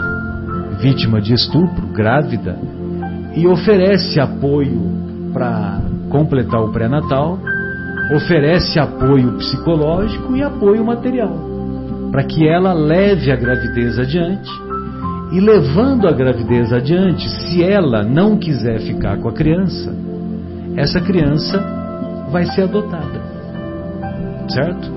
[0.79, 2.57] vítima de estupro, grávida,
[3.35, 4.81] e oferece apoio
[5.31, 5.79] para
[6.11, 7.39] completar o pré-natal,
[8.15, 11.33] oferece apoio psicológico e apoio material,
[12.11, 14.49] para que ela leve a gravidez adiante.
[15.31, 19.95] E levando a gravidez adiante, se ela não quiser ficar com a criança,
[20.75, 21.57] essa criança
[22.29, 23.21] vai ser adotada.
[24.49, 24.91] Certo?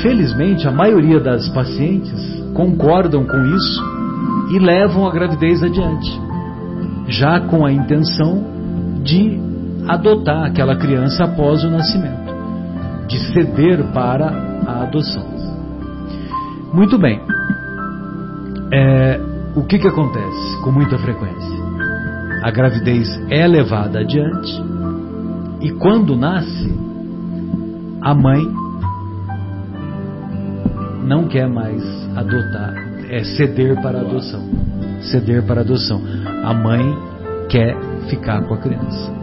[0.00, 3.82] Felizmente, a maioria das pacientes concordam com isso
[4.54, 6.20] e levam a gravidez adiante,
[7.08, 8.44] já com a intenção
[9.02, 9.49] de
[9.94, 12.32] adotar aquela criança após o nascimento,
[13.08, 14.28] de ceder para
[14.66, 15.26] a adoção.
[16.72, 17.20] Muito bem.
[18.72, 19.20] É,
[19.56, 21.58] o que, que acontece com muita frequência?
[22.44, 24.62] A gravidez é levada adiante
[25.60, 26.72] e quando nasce,
[28.00, 28.48] a mãe
[31.02, 31.82] não quer mais
[32.16, 32.74] adotar,
[33.10, 34.48] é ceder para a adoção.
[35.10, 36.00] Ceder para a adoção.
[36.44, 36.96] A mãe
[37.48, 37.76] quer
[38.08, 39.19] ficar com a criança.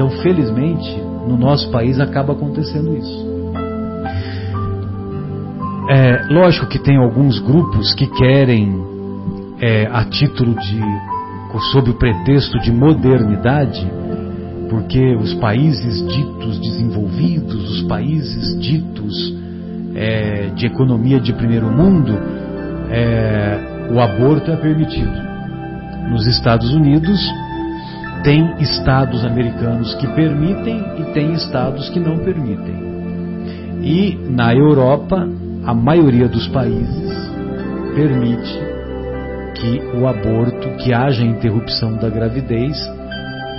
[0.00, 3.52] Então, felizmente, no nosso país acaba acontecendo isso.
[5.90, 8.82] É, lógico que tem alguns grupos que querem,
[9.60, 10.80] é, a título de,
[11.70, 13.86] sob o pretexto de modernidade,
[14.70, 19.34] porque os países ditos desenvolvidos, os países ditos
[19.94, 22.18] é, de economia de primeiro mundo,
[22.90, 25.12] é, o aborto é permitido.
[26.08, 27.20] Nos Estados Unidos,
[28.22, 32.74] tem estados americanos que permitem e tem estados que não permitem.
[33.82, 35.26] E na Europa,
[35.64, 37.30] a maioria dos países
[37.94, 38.60] permite
[39.54, 42.78] que o aborto, que haja interrupção da gravidez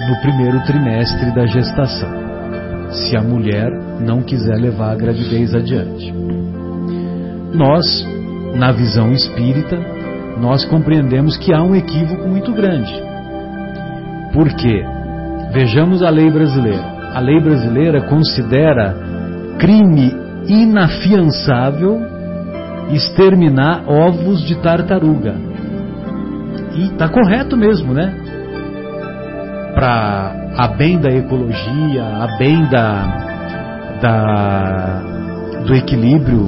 [0.08, 2.10] no primeiro trimestre da gestação,
[2.92, 6.14] se a mulher não quiser levar a gravidez adiante.
[7.54, 7.86] Nós,
[8.56, 9.78] na visão espírita,
[10.40, 13.11] nós compreendemos que há um equívoco muito grande
[14.34, 14.84] por quê?
[15.52, 17.02] Vejamos a lei brasileira.
[17.14, 18.96] A lei brasileira considera
[19.60, 20.14] crime
[20.48, 22.00] inafiançável
[22.90, 25.36] exterminar ovos de tartaruga.
[26.76, 28.14] E está correto mesmo, né?
[29.76, 35.04] Para a bem da ecologia, a bem da, da,
[35.66, 36.46] do equilíbrio,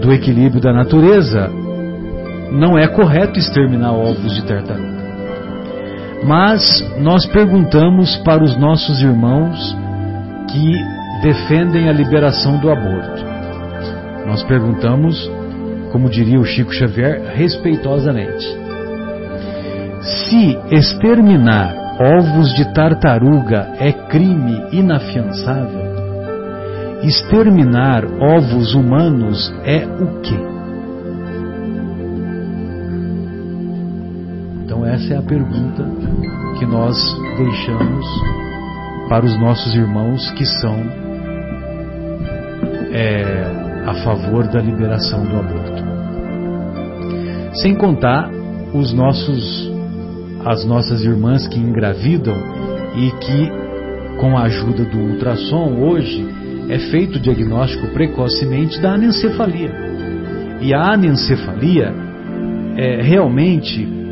[0.00, 1.50] do equilíbrio da natureza,
[2.52, 4.93] não é correto exterminar ovos de tartaruga.
[6.22, 6.62] Mas
[6.98, 9.76] nós perguntamos para os nossos irmãos
[10.50, 10.72] que
[11.22, 13.24] defendem a liberação do aborto.
[14.26, 15.30] Nós perguntamos,
[15.92, 18.46] como diria o Chico Xavier, respeitosamente:
[20.00, 25.94] se exterminar ovos de tartaruga é crime inafiançável,
[27.02, 30.53] exterminar ovos humanos é o quê?
[34.82, 35.84] Essa é a pergunta
[36.58, 36.96] que nós
[37.36, 38.06] deixamos
[39.10, 40.76] para os nossos irmãos que são
[42.90, 45.84] é, a favor da liberação do aborto.
[47.54, 48.30] Sem contar
[48.72, 49.70] os nossos,
[50.44, 52.36] as nossas irmãs que engravidam
[52.96, 53.50] e que,
[54.18, 56.26] com a ajuda do ultrassom, hoje
[56.70, 59.70] é feito o diagnóstico precocemente da anencefalia.
[60.60, 61.92] E a anencefalia
[62.76, 64.03] é, realmente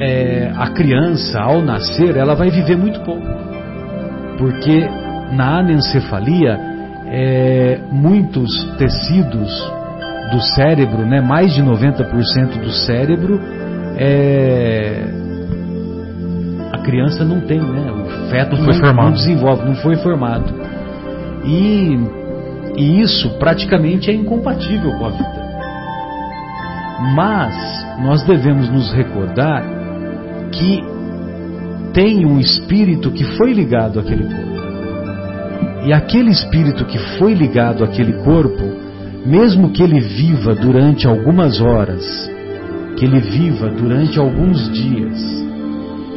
[0.00, 3.26] é, a criança, ao nascer, ela vai viver muito pouco.
[4.38, 4.88] Porque
[5.32, 6.58] na anencefalia,
[7.06, 9.50] é, muitos tecidos
[10.30, 13.40] do cérebro, né, mais de 90% do cérebro,
[13.96, 15.04] é,
[16.72, 20.52] a criança não tem, né, o feto não, não, não desenvolve, não foi formado.
[21.44, 21.96] E,
[22.76, 25.46] e isso praticamente é incompatível com a vida.
[27.14, 29.75] Mas nós devemos nos recordar
[30.58, 30.82] que
[31.92, 34.56] tem um espírito que foi ligado àquele corpo.
[35.86, 38.64] E aquele espírito que foi ligado àquele corpo,
[39.24, 42.04] mesmo que ele viva durante algumas horas,
[42.96, 45.18] que ele viva durante alguns dias,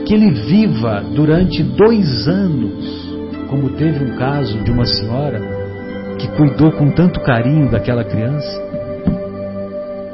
[0.05, 3.09] que ele viva durante dois anos,
[3.49, 5.39] como teve um caso de uma senhora
[6.17, 8.68] que cuidou com tanto carinho daquela criança,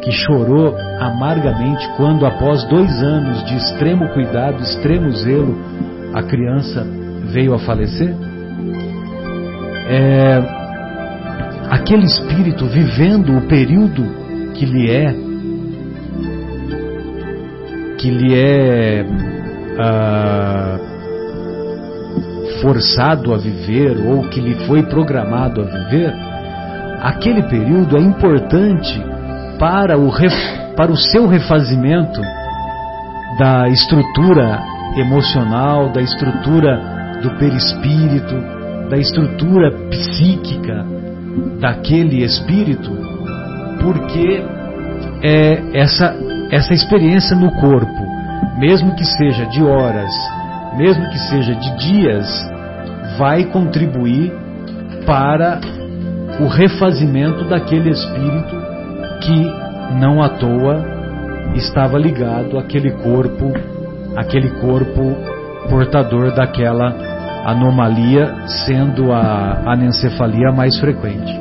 [0.06, 5.58] que chorou amargamente quando, após dois anos de extremo cuidado, extremo zelo,
[6.14, 6.86] a criança
[7.34, 8.16] veio a falecer?
[9.90, 10.44] É,
[11.72, 14.04] aquele espírito vivendo o período
[14.54, 15.26] que lhe é
[17.98, 19.04] que lhe é
[19.80, 20.78] ah,
[22.62, 26.14] forçado a viver ou que lhe foi programado a viver,
[27.02, 29.15] aquele período é importante
[29.60, 30.12] para o,
[30.76, 32.22] para o seu refazimento
[33.38, 34.64] da estrutura
[34.98, 38.36] emocional, da estrutura do perispírito,
[38.90, 40.86] da estrutura psíquica
[41.60, 42.92] daquele espírito,
[43.82, 44.44] porque
[45.22, 46.16] é essa,
[46.52, 48.06] essa experiência no corpo,
[48.58, 50.12] mesmo que seja de horas,
[50.78, 52.28] mesmo que seja de dias,
[53.18, 54.32] vai contribuir
[55.06, 55.60] para
[56.40, 58.65] o refazimento daquele espírito
[59.26, 60.86] que não à toa
[61.56, 63.52] estava ligado àquele corpo,
[64.16, 65.16] aquele corpo
[65.70, 66.94] portador daquela
[67.46, 71.40] anomalia, sendo a anencefalia mais frequente.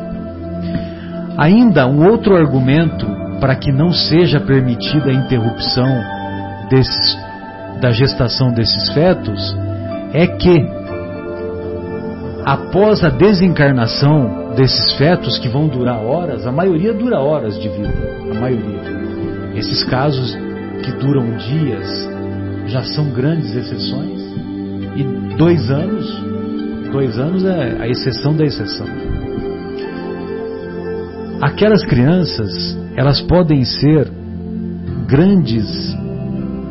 [1.37, 3.07] Ainda um outro argumento
[3.41, 5.89] para que não seja permitida a interrupção
[6.71, 7.19] desses,
[7.81, 9.57] da gestação desses fetos
[10.13, 10.67] é que
[12.45, 17.93] após a desencarnação desses fetos que vão durar horas, a maioria dura horas de vida,
[18.31, 18.81] a maioria.
[19.55, 20.37] Esses casos
[20.83, 22.09] que duram dias
[22.67, 24.21] já são grandes exceções
[24.97, 26.07] e dois anos,
[26.91, 28.87] dois anos é a exceção da exceção.
[31.41, 34.11] Aquelas crianças, elas podem ser
[35.07, 35.95] grandes,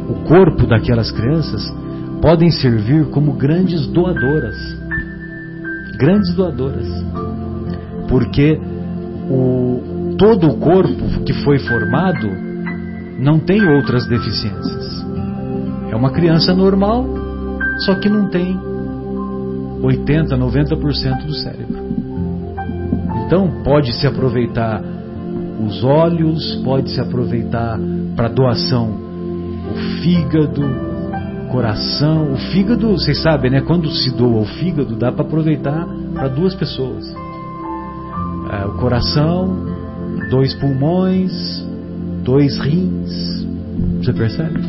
[0.10, 1.62] o corpo daquelas crianças
[2.22, 4.84] podem servir como grandes doadoras
[5.98, 6.88] grandes doadoras.
[8.08, 8.60] Porque
[9.30, 12.28] o, todo o corpo que foi formado
[13.20, 15.06] não tem outras deficiências.
[15.92, 17.06] É uma criança normal,
[17.86, 18.60] só que não tem
[19.82, 21.84] 80, 90% do cérebro.
[23.26, 24.82] Então pode se aproveitar
[25.66, 27.80] os olhos, pode se aproveitar
[28.16, 29.04] para doação
[29.72, 30.62] o fígado,
[31.52, 32.34] coração.
[32.34, 33.62] O fígado, vocês sabem, né?
[33.62, 37.23] Quando se doa o fígado, dá para aproveitar para duas pessoas.
[38.54, 39.50] É, o coração,
[40.30, 41.66] dois pulmões,
[42.24, 43.46] dois rins.
[43.98, 44.60] Você percebe?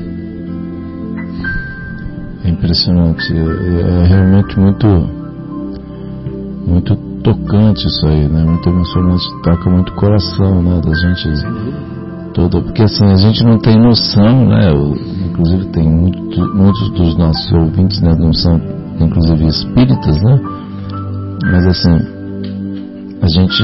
[2.44, 3.32] É impressionante.
[3.32, 4.86] É, é realmente muito,
[6.66, 8.44] muito tocante isso aí, né?
[8.44, 9.24] Muito emocionante.
[9.42, 10.80] Toca muito o coração, né?
[10.80, 11.28] Da gente
[12.32, 14.70] toda, porque assim a gente não tem noção, né?
[15.24, 18.60] inclusive tem muito, muitos dos nossos ouvintes, né, não são
[19.00, 20.40] inclusive espíritas, né?
[21.44, 22.13] Mas assim,
[23.24, 23.62] a gente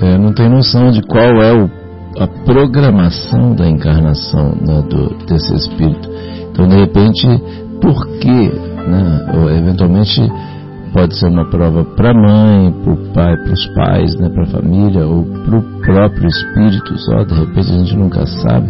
[0.00, 1.70] é, não tem noção de qual é o,
[2.18, 6.08] a programação da encarnação né, do, desse espírito.
[6.50, 7.26] Então, de repente,
[7.78, 8.48] por que,
[8.88, 9.34] né?
[9.34, 10.18] Ou, eventualmente
[10.94, 14.44] pode ser uma prova para a mãe, para o pai, para os pais, né, para
[14.44, 18.68] a família, ou para o próprio espírito só, de repente a gente nunca sabe.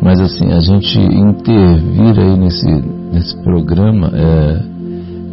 [0.00, 2.66] Mas assim, a gente intervir aí nesse,
[3.12, 4.77] nesse programa é,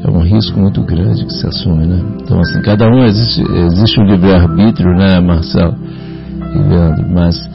[0.03, 2.01] é um risco muito grande que se assume, né?
[2.21, 5.75] Então assim, cada um existe, existe o livre-arbítrio, né, Marcelo
[6.53, 7.49] e Leandro, mas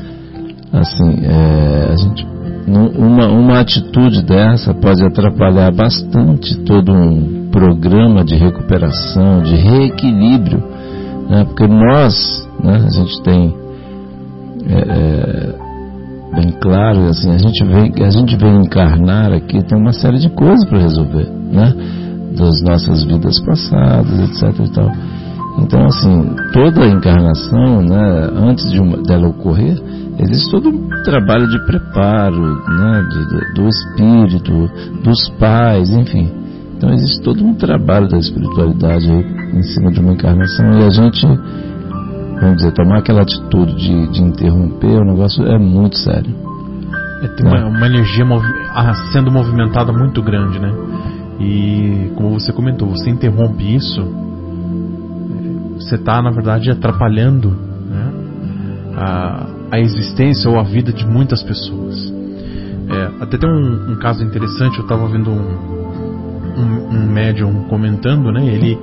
[0.73, 2.31] assim, é, a gente
[2.69, 10.63] uma, uma atitude dessa pode atrapalhar bastante todo um programa de recuperação, de reequilíbrio,
[11.29, 11.45] né?
[11.45, 13.55] porque nós, né, a gente tem
[14.69, 15.55] é, é,
[16.37, 20.29] bem claro, assim, a gente vem, a gente vem encarnar aqui, tem uma série de
[20.29, 21.75] coisas para resolver, né?
[22.37, 24.61] Das nossas vidas passadas, etc.
[24.65, 24.91] E tal.
[25.59, 29.81] Então, assim, toda a encarnação, né, antes de uma, dela ocorrer,
[30.19, 34.71] existe todo um trabalho de preparo, né, de, do espírito,
[35.03, 36.41] dos pais, enfim.
[36.81, 40.89] Então existe todo um trabalho da espiritualidade aí em cima de uma encarnação e a
[40.89, 41.27] gente,
[42.41, 46.35] vamos dizer, tomar aquela atitude de, de interromper o negócio é muito sério.
[47.23, 50.73] É, tem uma, uma, energia movi ah, sendo movimentada muito grande, né?
[51.41, 54.03] E como você comentou, você interrompe isso,
[55.77, 58.13] você está na verdade atrapalhando né,
[58.97, 62.13] a, a existência ou a vida de muitas pessoas.
[62.91, 68.31] É, até tem um, um, caso interessante, eu estava vendo um, um, um médium comentando,
[68.33, 68.45] né?
[68.47, 68.79] Ele,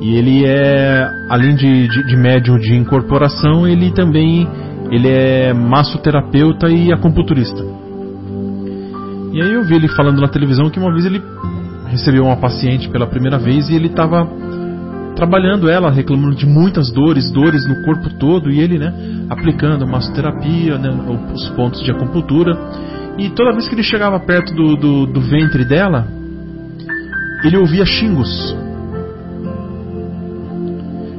[0.00, 4.46] e ele é, além de, de, de médium de incorporação, ele também
[4.90, 7.64] ele é massoterapeuta e acupunturista.
[9.32, 11.22] E aí eu vi ele falando na televisão que uma vez ele
[11.90, 14.26] recebeu uma paciente pela primeira vez e ele estava
[15.16, 18.92] trabalhando ela, reclamando de muitas dores, dores no corpo todo, e ele, né,
[19.28, 20.88] aplicando massoterapia, né,
[21.34, 22.56] os pontos de acupuntura.
[23.18, 26.06] E toda vez que ele chegava perto do, do, do ventre dela,
[27.44, 28.56] ele ouvia xingos.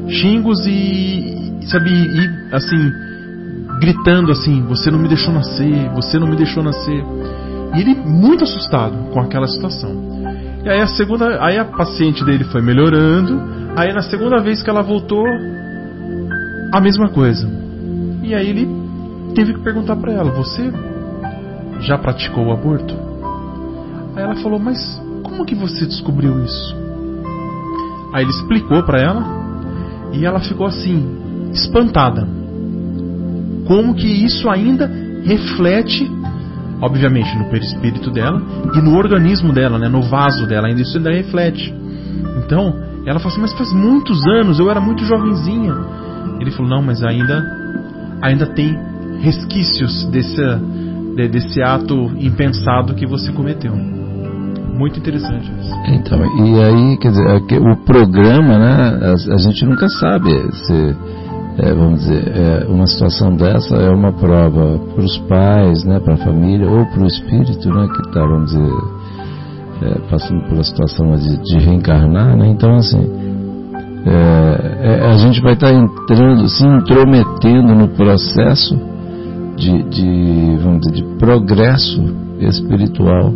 [0.08, 2.92] Xingos e, sabe, e assim,
[3.80, 7.04] gritando assim: Você não me deixou nascer, você não me deixou nascer.
[7.76, 10.11] E ele muito assustado com aquela situação.
[10.64, 13.42] E aí a segunda, aí a paciente dele foi melhorando.
[13.76, 15.26] Aí na segunda vez que ela voltou,
[16.72, 17.50] a mesma coisa.
[18.22, 18.68] E aí ele
[19.34, 20.72] teve que perguntar para ela: "Você
[21.80, 22.96] já praticou o aborto?"
[24.16, 26.76] Aí ela falou: "Mas como que você descobriu isso?"
[28.14, 29.24] Aí ele explicou para ela
[30.14, 32.28] e ela ficou assim, espantada.
[33.66, 34.90] Como que isso ainda
[35.24, 36.10] reflete
[36.82, 38.42] obviamente no perispírito dela
[38.74, 41.74] e no organismo dela, né, no vaso dela, ainda isso ainda reflete.
[42.44, 42.76] Então,
[43.06, 45.76] ela falou assim: "Mas faz muitos anos, eu era muito jovenzinha".
[46.40, 47.46] Ele falou: "Não, mas ainda
[48.22, 48.78] ainda tem
[49.22, 50.42] resquícios desse
[51.16, 53.74] desse ato impensado que você cometeu".
[54.74, 55.76] Muito interessante isso.
[55.90, 60.96] Então, e aí, quer dizer, o programa, né, a, a gente nunca sabe se
[61.58, 66.14] é, vamos dizer, é, uma situação dessa é uma prova para os pais, né, para
[66.14, 68.72] a família, ou para o espírito, né, que está, vamos dizer,
[69.82, 73.02] é, passando por a situação de, de reencarnar, né, então assim,
[74.06, 78.80] é, é, a gente vai estar tá entrando, se intrometendo no processo
[79.58, 82.02] de, de, vamos dizer, de progresso
[82.40, 83.30] espiritual,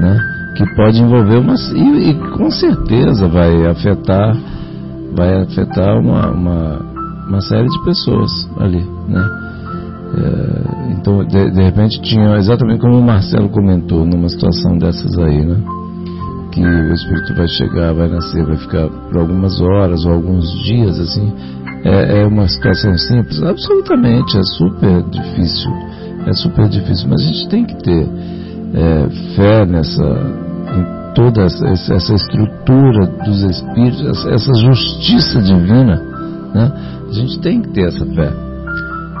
[0.00, 0.18] né,
[0.56, 4.36] que pode envolver uma, e, e com certeza vai afetar,
[5.14, 6.95] vai afetar uma, uma
[7.28, 9.46] uma série de pessoas ali, né?
[10.16, 15.44] É, então, de, de, repente, tinha exatamente como o Marcelo comentou, numa situação dessas aí,
[15.44, 15.56] né?
[16.52, 20.98] Que o espírito vai chegar, vai nascer, vai ficar por algumas horas ou alguns dias,
[20.98, 21.32] assim.
[21.84, 23.42] É, é uma situação simples?
[23.42, 25.70] Absolutamente, é super difícil.
[26.26, 28.08] É super difícil, mas a gente tem que ter
[28.74, 30.02] é, fé nessa,
[31.14, 35.96] toda essa, estrutura dos espíritos, essa justiça divina,
[36.54, 36.95] né?
[37.08, 38.32] A gente tem que ter essa fé.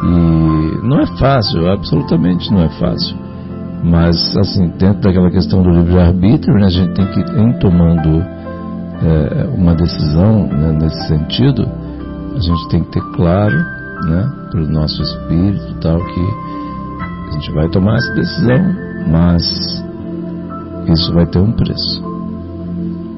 [0.02, 3.16] E não é fácil, absolutamente não é fácil.
[3.82, 8.20] Mas, assim, dentro daquela questão do livre-arbítrio, né, a gente tem que ir tomando
[9.02, 11.68] é, uma decisão né, nesse sentido.
[12.34, 16.20] A gente tem que ter claro, né, para o nosso espírito tal, que
[17.28, 18.76] a gente vai tomar essa decisão,
[19.08, 19.84] mas
[20.88, 22.02] isso vai ter um preço.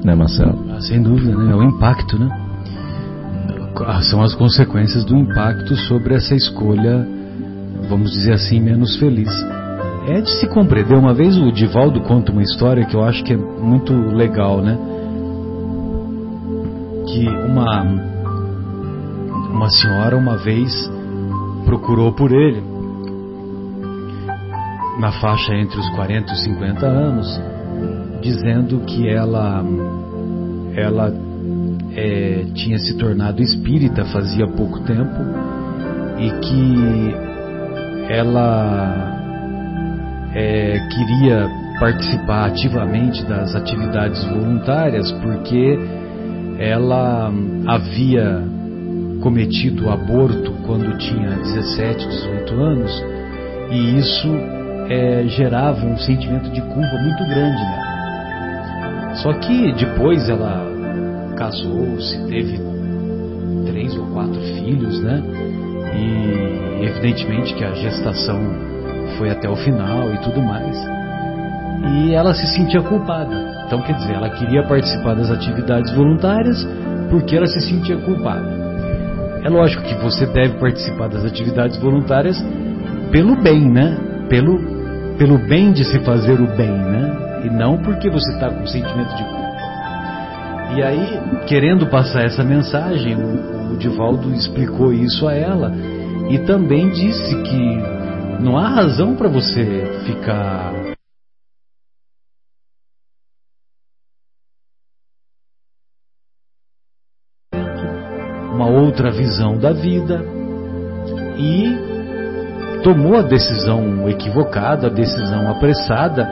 [0.03, 0.57] Né, Marcelo?
[0.71, 1.51] Ah, sem dúvida, né?
[1.51, 2.48] É o impacto, né?
[4.09, 7.07] São as consequências do impacto sobre essa escolha,
[7.87, 9.29] vamos dizer assim, menos feliz.
[10.07, 10.97] É de se compreender.
[10.97, 14.77] Uma vez o Divaldo conta uma história que eu acho que é muito legal, né?
[17.07, 18.09] Que uma
[19.51, 20.71] uma senhora uma vez
[21.65, 22.63] procurou por ele
[24.99, 27.41] na faixa entre os 40 e os 50 anos,
[28.21, 29.63] dizendo que ela
[30.75, 31.28] ela
[31.95, 35.21] é, tinha se tornado espírita fazia pouco tempo
[36.17, 37.15] e que
[38.13, 39.09] ela
[40.33, 41.47] é, queria
[41.79, 45.79] participar ativamente das atividades voluntárias porque
[46.59, 47.31] ela
[47.67, 48.43] havia
[49.21, 53.03] cometido aborto quando tinha 17, 18 anos
[53.71, 54.27] e isso
[54.89, 57.89] é, gerava um sentimento de culpa muito grande nela.
[59.15, 60.68] Só que depois ela
[61.39, 62.59] casou-se, teve
[63.65, 65.23] três ou quatro filhos, né?
[65.95, 68.39] E evidentemente que a gestação
[69.17, 70.77] foi até o final e tudo mais.
[71.93, 73.63] E ela se sentia culpada.
[73.65, 76.67] Então, quer dizer, ela queria participar das atividades voluntárias
[77.09, 78.59] porque ela se sentia culpada.
[79.41, 82.37] É lógico que você deve participar das atividades voluntárias
[83.11, 83.97] pelo bem, né?
[84.27, 84.59] Pelo,
[85.17, 87.41] pelo bem de se fazer o bem, né?
[87.45, 89.38] E não porque você está com sentimento de.
[90.75, 95.71] E aí, querendo passar essa mensagem, o, Divaldo explicou isso a ela
[96.29, 100.73] e também disse que não há razão para você ficar
[108.53, 110.21] uma outra visão da vida
[111.37, 116.27] e tomou a decisão equivocada, a decisão apressada,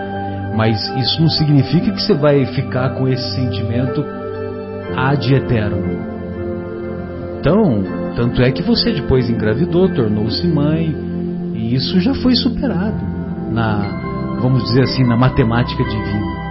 [0.55, 4.16] mas isso não significa que você vai ficar com esse sentimento
[4.95, 6.07] ad eterno.
[7.39, 7.83] Então,
[8.15, 10.95] tanto é que você depois engravidou, tornou-se mãe,
[11.53, 12.97] e isso já foi superado
[13.51, 16.47] na, vamos dizer assim, na matemática divina.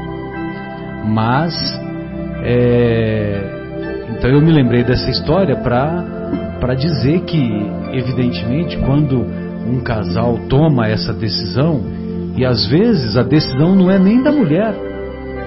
[1.06, 1.54] Mas,
[2.42, 3.40] é,
[4.10, 9.24] então eu me lembrei dessa história para dizer que, evidentemente, quando
[9.66, 11.80] um casal toma essa decisão,
[12.36, 14.74] e às vezes a decisão não é nem da mulher,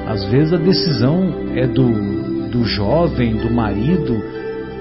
[0.08, 4.22] às vezes a decisão é do, do jovem, do marido,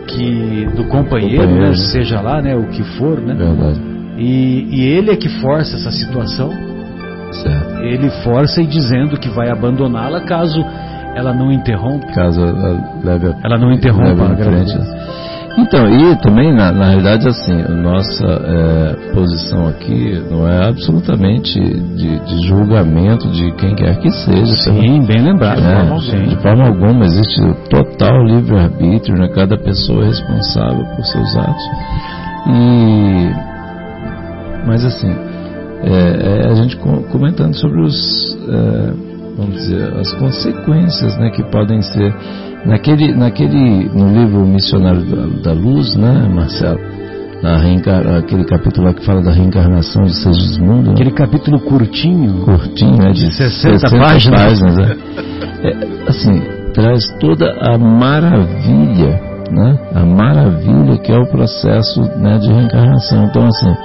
[0.06, 1.70] que do companheiro, companheiro.
[1.70, 3.34] Né, seja lá, né, o que for, né?
[3.34, 3.80] Verdade.
[4.16, 6.50] E, e ele é que força essa situação.
[7.30, 7.82] Certo.
[7.82, 10.64] Ele força e dizendo que vai abandoná-la caso
[11.14, 12.06] ela não interrompa.
[12.08, 14.74] Caso ela leve a, ela não interrompa a gravidez.
[15.56, 21.58] Então, e também, na, na realidade, assim, a nossa é, posição aqui não é absolutamente
[21.58, 24.46] de, de, julgamento de quem quer que seja.
[24.62, 25.60] Sim, bem lembrado.
[25.60, 26.26] Né?
[26.28, 27.40] De forma alguma, existe
[27.70, 29.28] total livre-arbítrio, né?
[29.34, 31.64] cada pessoa é responsável por seus atos.
[32.46, 33.32] E,
[34.66, 35.14] mas assim,
[35.82, 39.07] é, é a gente comentando sobre os, é,
[39.38, 42.12] vamos dizer, as consequências né, que podem ser.
[42.66, 46.80] Naquele, naquele, no livro Missionário da, da Luz, né, Marcelo?
[47.40, 47.54] Na
[48.18, 50.88] aquele capítulo lá que fala da reencarnação de Segismundo.
[50.88, 50.94] Né?
[50.94, 52.44] Aquele capítulo curtinho.
[52.44, 53.12] Curtinho, né?
[53.12, 54.40] De 60, 60 páginas.
[54.40, 54.96] páginas né?
[55.62, 56.42] é, assim,
[56.74, 59.20] traz toda a maravilha,
[59.52, 59.78] né?
[59.94, 63.26] A maravilha que é o processo né, de reencarnação.
[63.26, 63.76] Então, assim,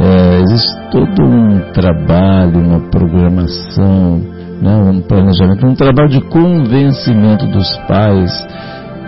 [0.00, 7.76] é, existe todo um trabalho, uma programação, né, um planejamento, um trabalho de convencimento dos
[7.88, 8.46] pais,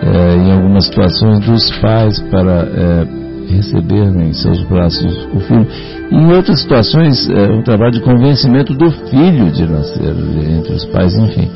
[0.01, 3.07] é, em algumas situações, dos pais para é,
[3.53, 5.67] receber em seus braços o filho.
[6.11, 10.15] Em outras situações, é um trabalho de convencimento do filho de nascer
[10.57, 11.49] entre os pais, enfim.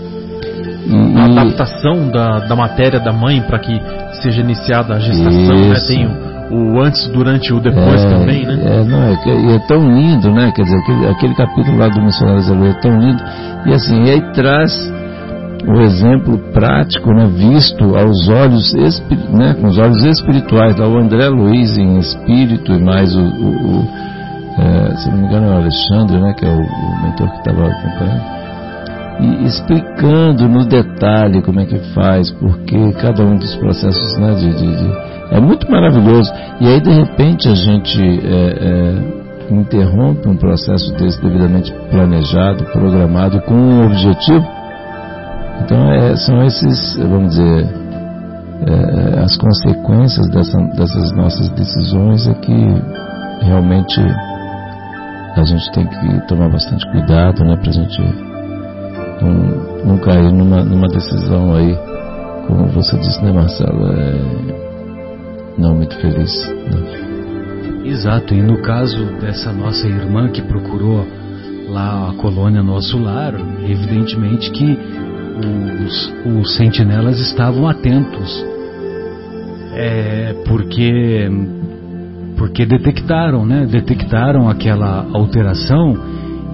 [0.88, 3.82] E, a adaptação da, da matéria da mãe para que
[4.22, 5.76] seja iniciada a gestação, né?
[5.88, 8.60] Tem o antes, durante e o depois é, também, né?
[8.64, 10.52] É, não, é, é, tão lindo, né?
[10.56, 13.24] Quer dizer, aquele, aquele capítulo lá do Missionário Zero é tão lindo.
[13.66, 14.72] E assim, e aí traz
[15.68, 18.74] o exemplo prático, né, visto aos olhos,
[19.32, 23.80] né, com os olhos espirituais, lá o André Luiz em espírito e mais o, o,
[23.80, 23.88] o
[24.58, 27.38] é, se não me engano é o Alexandre, né, que é o, o mentor que
[27.38, 28.36] estava acompanhando,
[29.20, 34.54] e explicando no detalhe como é que faz, porque cada um dos processos, né, de,
[34.54, 36.32] de, de é muito maravilhoso.
[36.60, 43.42] E aí, de repente, a gente é, é, interrompe um processo desse devidamente planejado, programado,
[43.42, 44.46] com um objetivo.
[45.64, 47.66] Então, é, são esses, vamos dizer,
[48.68, 52.56] é, as consequências dessa, dessas nossas decisões é que
[53.42, 54.02] realmente
[55.36, 58.02] a gente tem que tomar bastante cuidado, né, para a gente
[59.22, 61.78] não, não cair numa, numa decisão aí,
[62.48, 63.92] como você disse, né, Marcelo?
[63.92, 64.65] É,
[65.58, 66.32] não muito feliz.
[66.72, 67.86] Não.
[67.86, 71.06] Exato, e no caso dessa nossa irmã que procurou
[71.70, 73.36] lá a colônia Nosso Lar,
[73.68, 74.78] evidentemente que
[75.86, 78.44] os, os sentinelas estavam atentos,
[79.74, 81.30] é, porque
[82.38, 83.66] porque detectaram, né?
[83.66, 85.96] Detectaram aquela alteração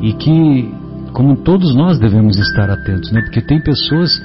[0.01, 0.71] e que,
[1.11, 3.21] como todos nós devemos estar atentos, né?
[3.21, 4.21] Porque tem pessoas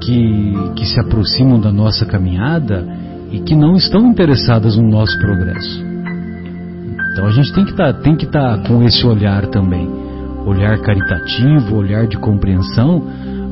[0.00, 2.86] que, que se aproximam da nossa caminhada
[3.30, 5.84] e que não estão interessadas no nosso progresso.
[7.12, 9.88] Então a gente tem que tá, estar tá com esse olhar também,
[10.44, 13.02] olhar caritativo, olhar de compreensão,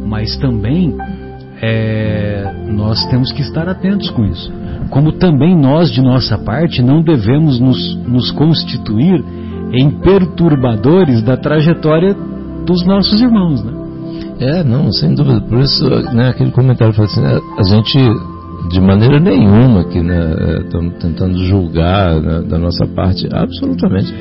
[0.07, 0.95] mas também
[1.62, 4.53] é, nós temos que estar atentos com isso.
[4.91, 9.25] Como também nós, de nossa parte, não devemos nos, nos constituir
[9.72, 12.14] em perturbadores da trajetória
[12.66, 13.72] dos nossos irmãos, né?
[14.41, 15.41] É, não, sem dúvida.
[15.41, 17.99] Por isso, né, aquele comentário fala assim, né, a gente
[18.69, 24.15] de maneira nenhuma que né, estamos tentando julgar né, da nossa parte, absolutamente.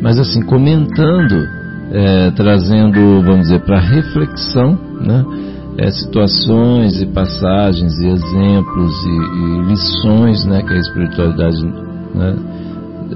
[0.00, 1.48] Mas assim, comentando,
[1.90, 5.24] é, trazendo, vamos dizer, para reflexão, né,
[5.78, 11.64] é, situações e passagens e exemplos e, e lições né, que a espiritualidade
[12.14, 12.36] né,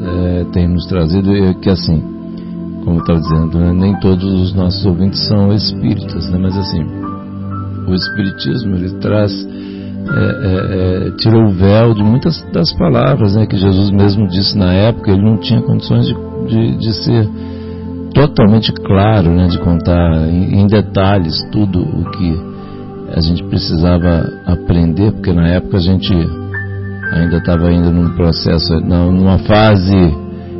[0.02, 2.02] é, tem nos trazido, e que assim,
[2.84, 6.84] como estava dizendo, né, nem todos os nossos ouvintes são espíritas, né, mas assim,
[7.86, 9.32] o espiritismo ele traz
[10.08, 14.56] é, é, é, tirou o véu de muitas das palavras né, que Jesus mesmo disse
[14.56, 15.10] na época.
[15.10, 16.14] Ele não tinha condições de,
[16.46, 17.28] de, de ser
[18.14, 22.40] totalmente claro, né, de contar em, em, detalhes tudo o que
[23.14, 26.14] a gente precisava aprender, porque na época a gente
[27.12, 29.96] ainda estava indo num processo, numa fase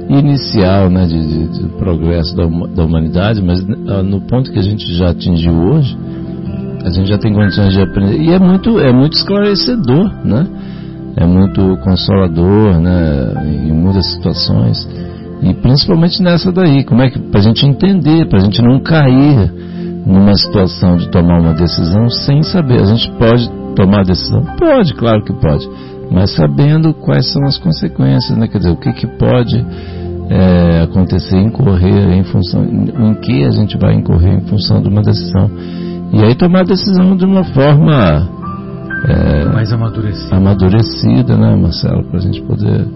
[0.09, 3.65] inicial né, de, de, de progresso da, da humanidade, mas
[4.05, 5.97] no ponto que a gente já atingiu hoje,
[6.87, 8.21] a gente já tem condições de aprender.
[8.21, 10.47] E é muito, é muito esclarecedor, né?
[11.17, 13.45] É muito consolador, né?
[13.45, 14.89] Em muitas situações.
[15.43, 18.79] E principalmente nessa daí, como é que para a gente entender, para a gente não
[18.79, 19.53] cair
[20.07, 22.81] numa situação de tomar uma decisão sem saber.
[22.81, 24.45] A gente pode tomar a decisão?
[24.57, 25.69] Pode, claro que pode,
[26.13, 28.47] mas sabendo quais são as consequências, né?
[28.47, 29.67] Quer dizer, o que, que pode
[30.31, 35.03] é, acontecer, incorrer em função, em que a gente vai incorrer em função de uma
[35.03, 35.51] decisão.
[36.13, 38.29] E aí tomar a decisão de uma forma
[39.05, 40.37] é, mais amadurecida.
[40.37, 42.87] amadurecida, né, Marcelo, para a gente poder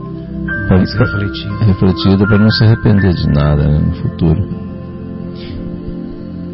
[0.69, 4.41] mais refletida, refletida para não se arrepender de nada né, no futuro.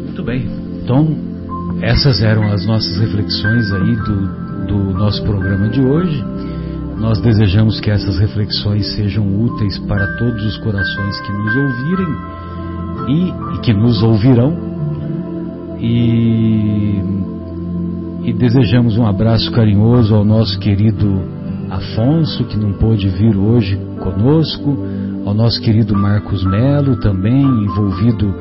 [0.05, 0.49] Muito bem.
[0.83, 1.07] Então
[1.81, 6.23] essas eram as nossas reflexões aí do, do nosso programa de hoje.
[6.97, 12.15] Nós desejamos que essas reflexões sejam úteis para todos os corações que nos ouvirem
[13.07, 14.66] e, e que nos ouvirão
[15.79, 17.01] e,
[18.23, 21.37] e desejamos um abraço carinhoso ao nosso querido
[21.69, 24.77] Afonso, que não pôde vir hoje conosco,
[25.25, 28.33] ao nosso querido Marcos Melo, também envolvido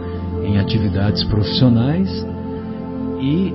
[0.44, 2.08] em atividades profissionais.
[3.20, 3.52] E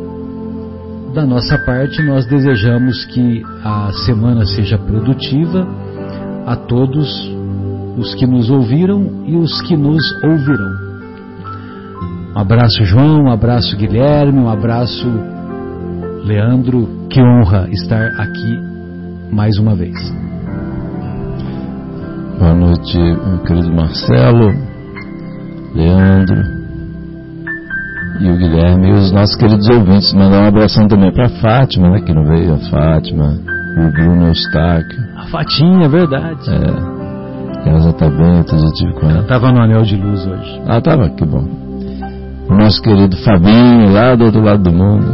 [1.14, 5.66] da nossa parte, nós desejamos que a semana seja produtiva
[6.46, 7.10] a todos
[7.98, 10.91] os que nos ouviram e os que nos ouvirão.
[12.34, 15.06] Um abraço, João, um abraço, Guilherme, um abraço,
[16.24, 17.08] Leandro.
[17.10, 18.58] Que honra estar aqui
[19.30, 19.98] mais uma vez.
[22.40, 24.48] Boa noite, meu querido Marcelo,
[25.76, 26.42] Leandro
[28.22, 30.14] e o Guilherme e os nossos queridos ouvintes.
[30.14, 33.38] Mandar um abração também para Fátima, né, que não veio, a Fátima,
[33.78, 35.00] o Bruno Eustáquio.
[35.18, 36.50] A Fatinha, é verdade.
[36.50, 39.12] É, ela já está bem, eu já tive com ela.
[39.12, 40.62] Ela estava no Anel de Luz hoje.
[40.66, 41.61] Ah, estava, que bom.
[42.52, 45.08] O nosso querido Fabinho, lá do outro lado do mundo.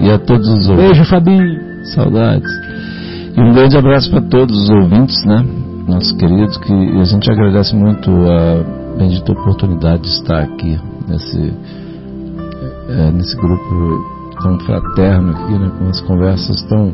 [0.00, 0.90] E a todos os ouvintes.
[0.90, 1.84] Beijo, Fabinho.
[1.84, 2.50] Saudades.
[3.36, 5.44] E um grande abraço para todos os ouvintes, né?
[5.86, 11.52] Nossos queridos, que a gente agradece muito a bendita oportunidade de estar aqui nesse,
[12.88, 14.06] é, nesse grupo
[14.42, 15.70] tão fraterno aqui, né?
[15.78, 16.90] Com as conversas tão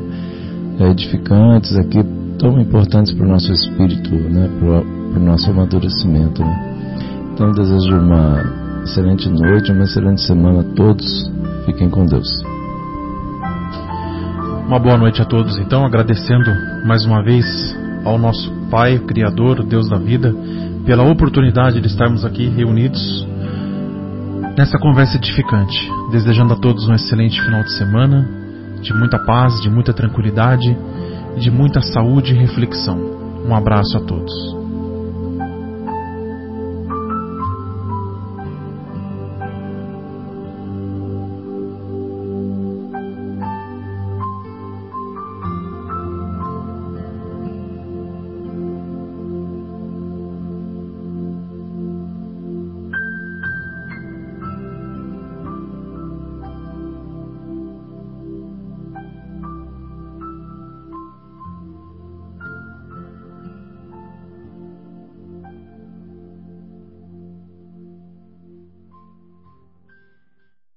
[0.81, 2.05] é, edificantes aqui,
[2.37, 4.51] tão importantes para o nosso espírito, né?
[4.59, 6.75] Para o nosso amadurecimento, né?
[7.33, 11.05] Então desejo uma excelente noite, uma excelente semana a todos.
[11.67, 12.29] Fiquem com Deus.
[14.67, 16.51] Uma boa noite a todos, então, agradecendo
[16.87, 17.45] mais uma vez
[18.05, 20.35] ao nosso Pai, Criador, Deus da vida,
[20.87, 23.27] pela oportunidade de estarmos aqui reunidos
[24.57, 25.91] nessa conversa edificante.
[26.13, 28.29] Desejando a todos um excelente final de semana,
[28.81, 30.77] de muita paz, de muita tranquilidade
[31.37, 32.99] de muita saúde e reflexão.
[33.47, 34.64] Um abraço a todos.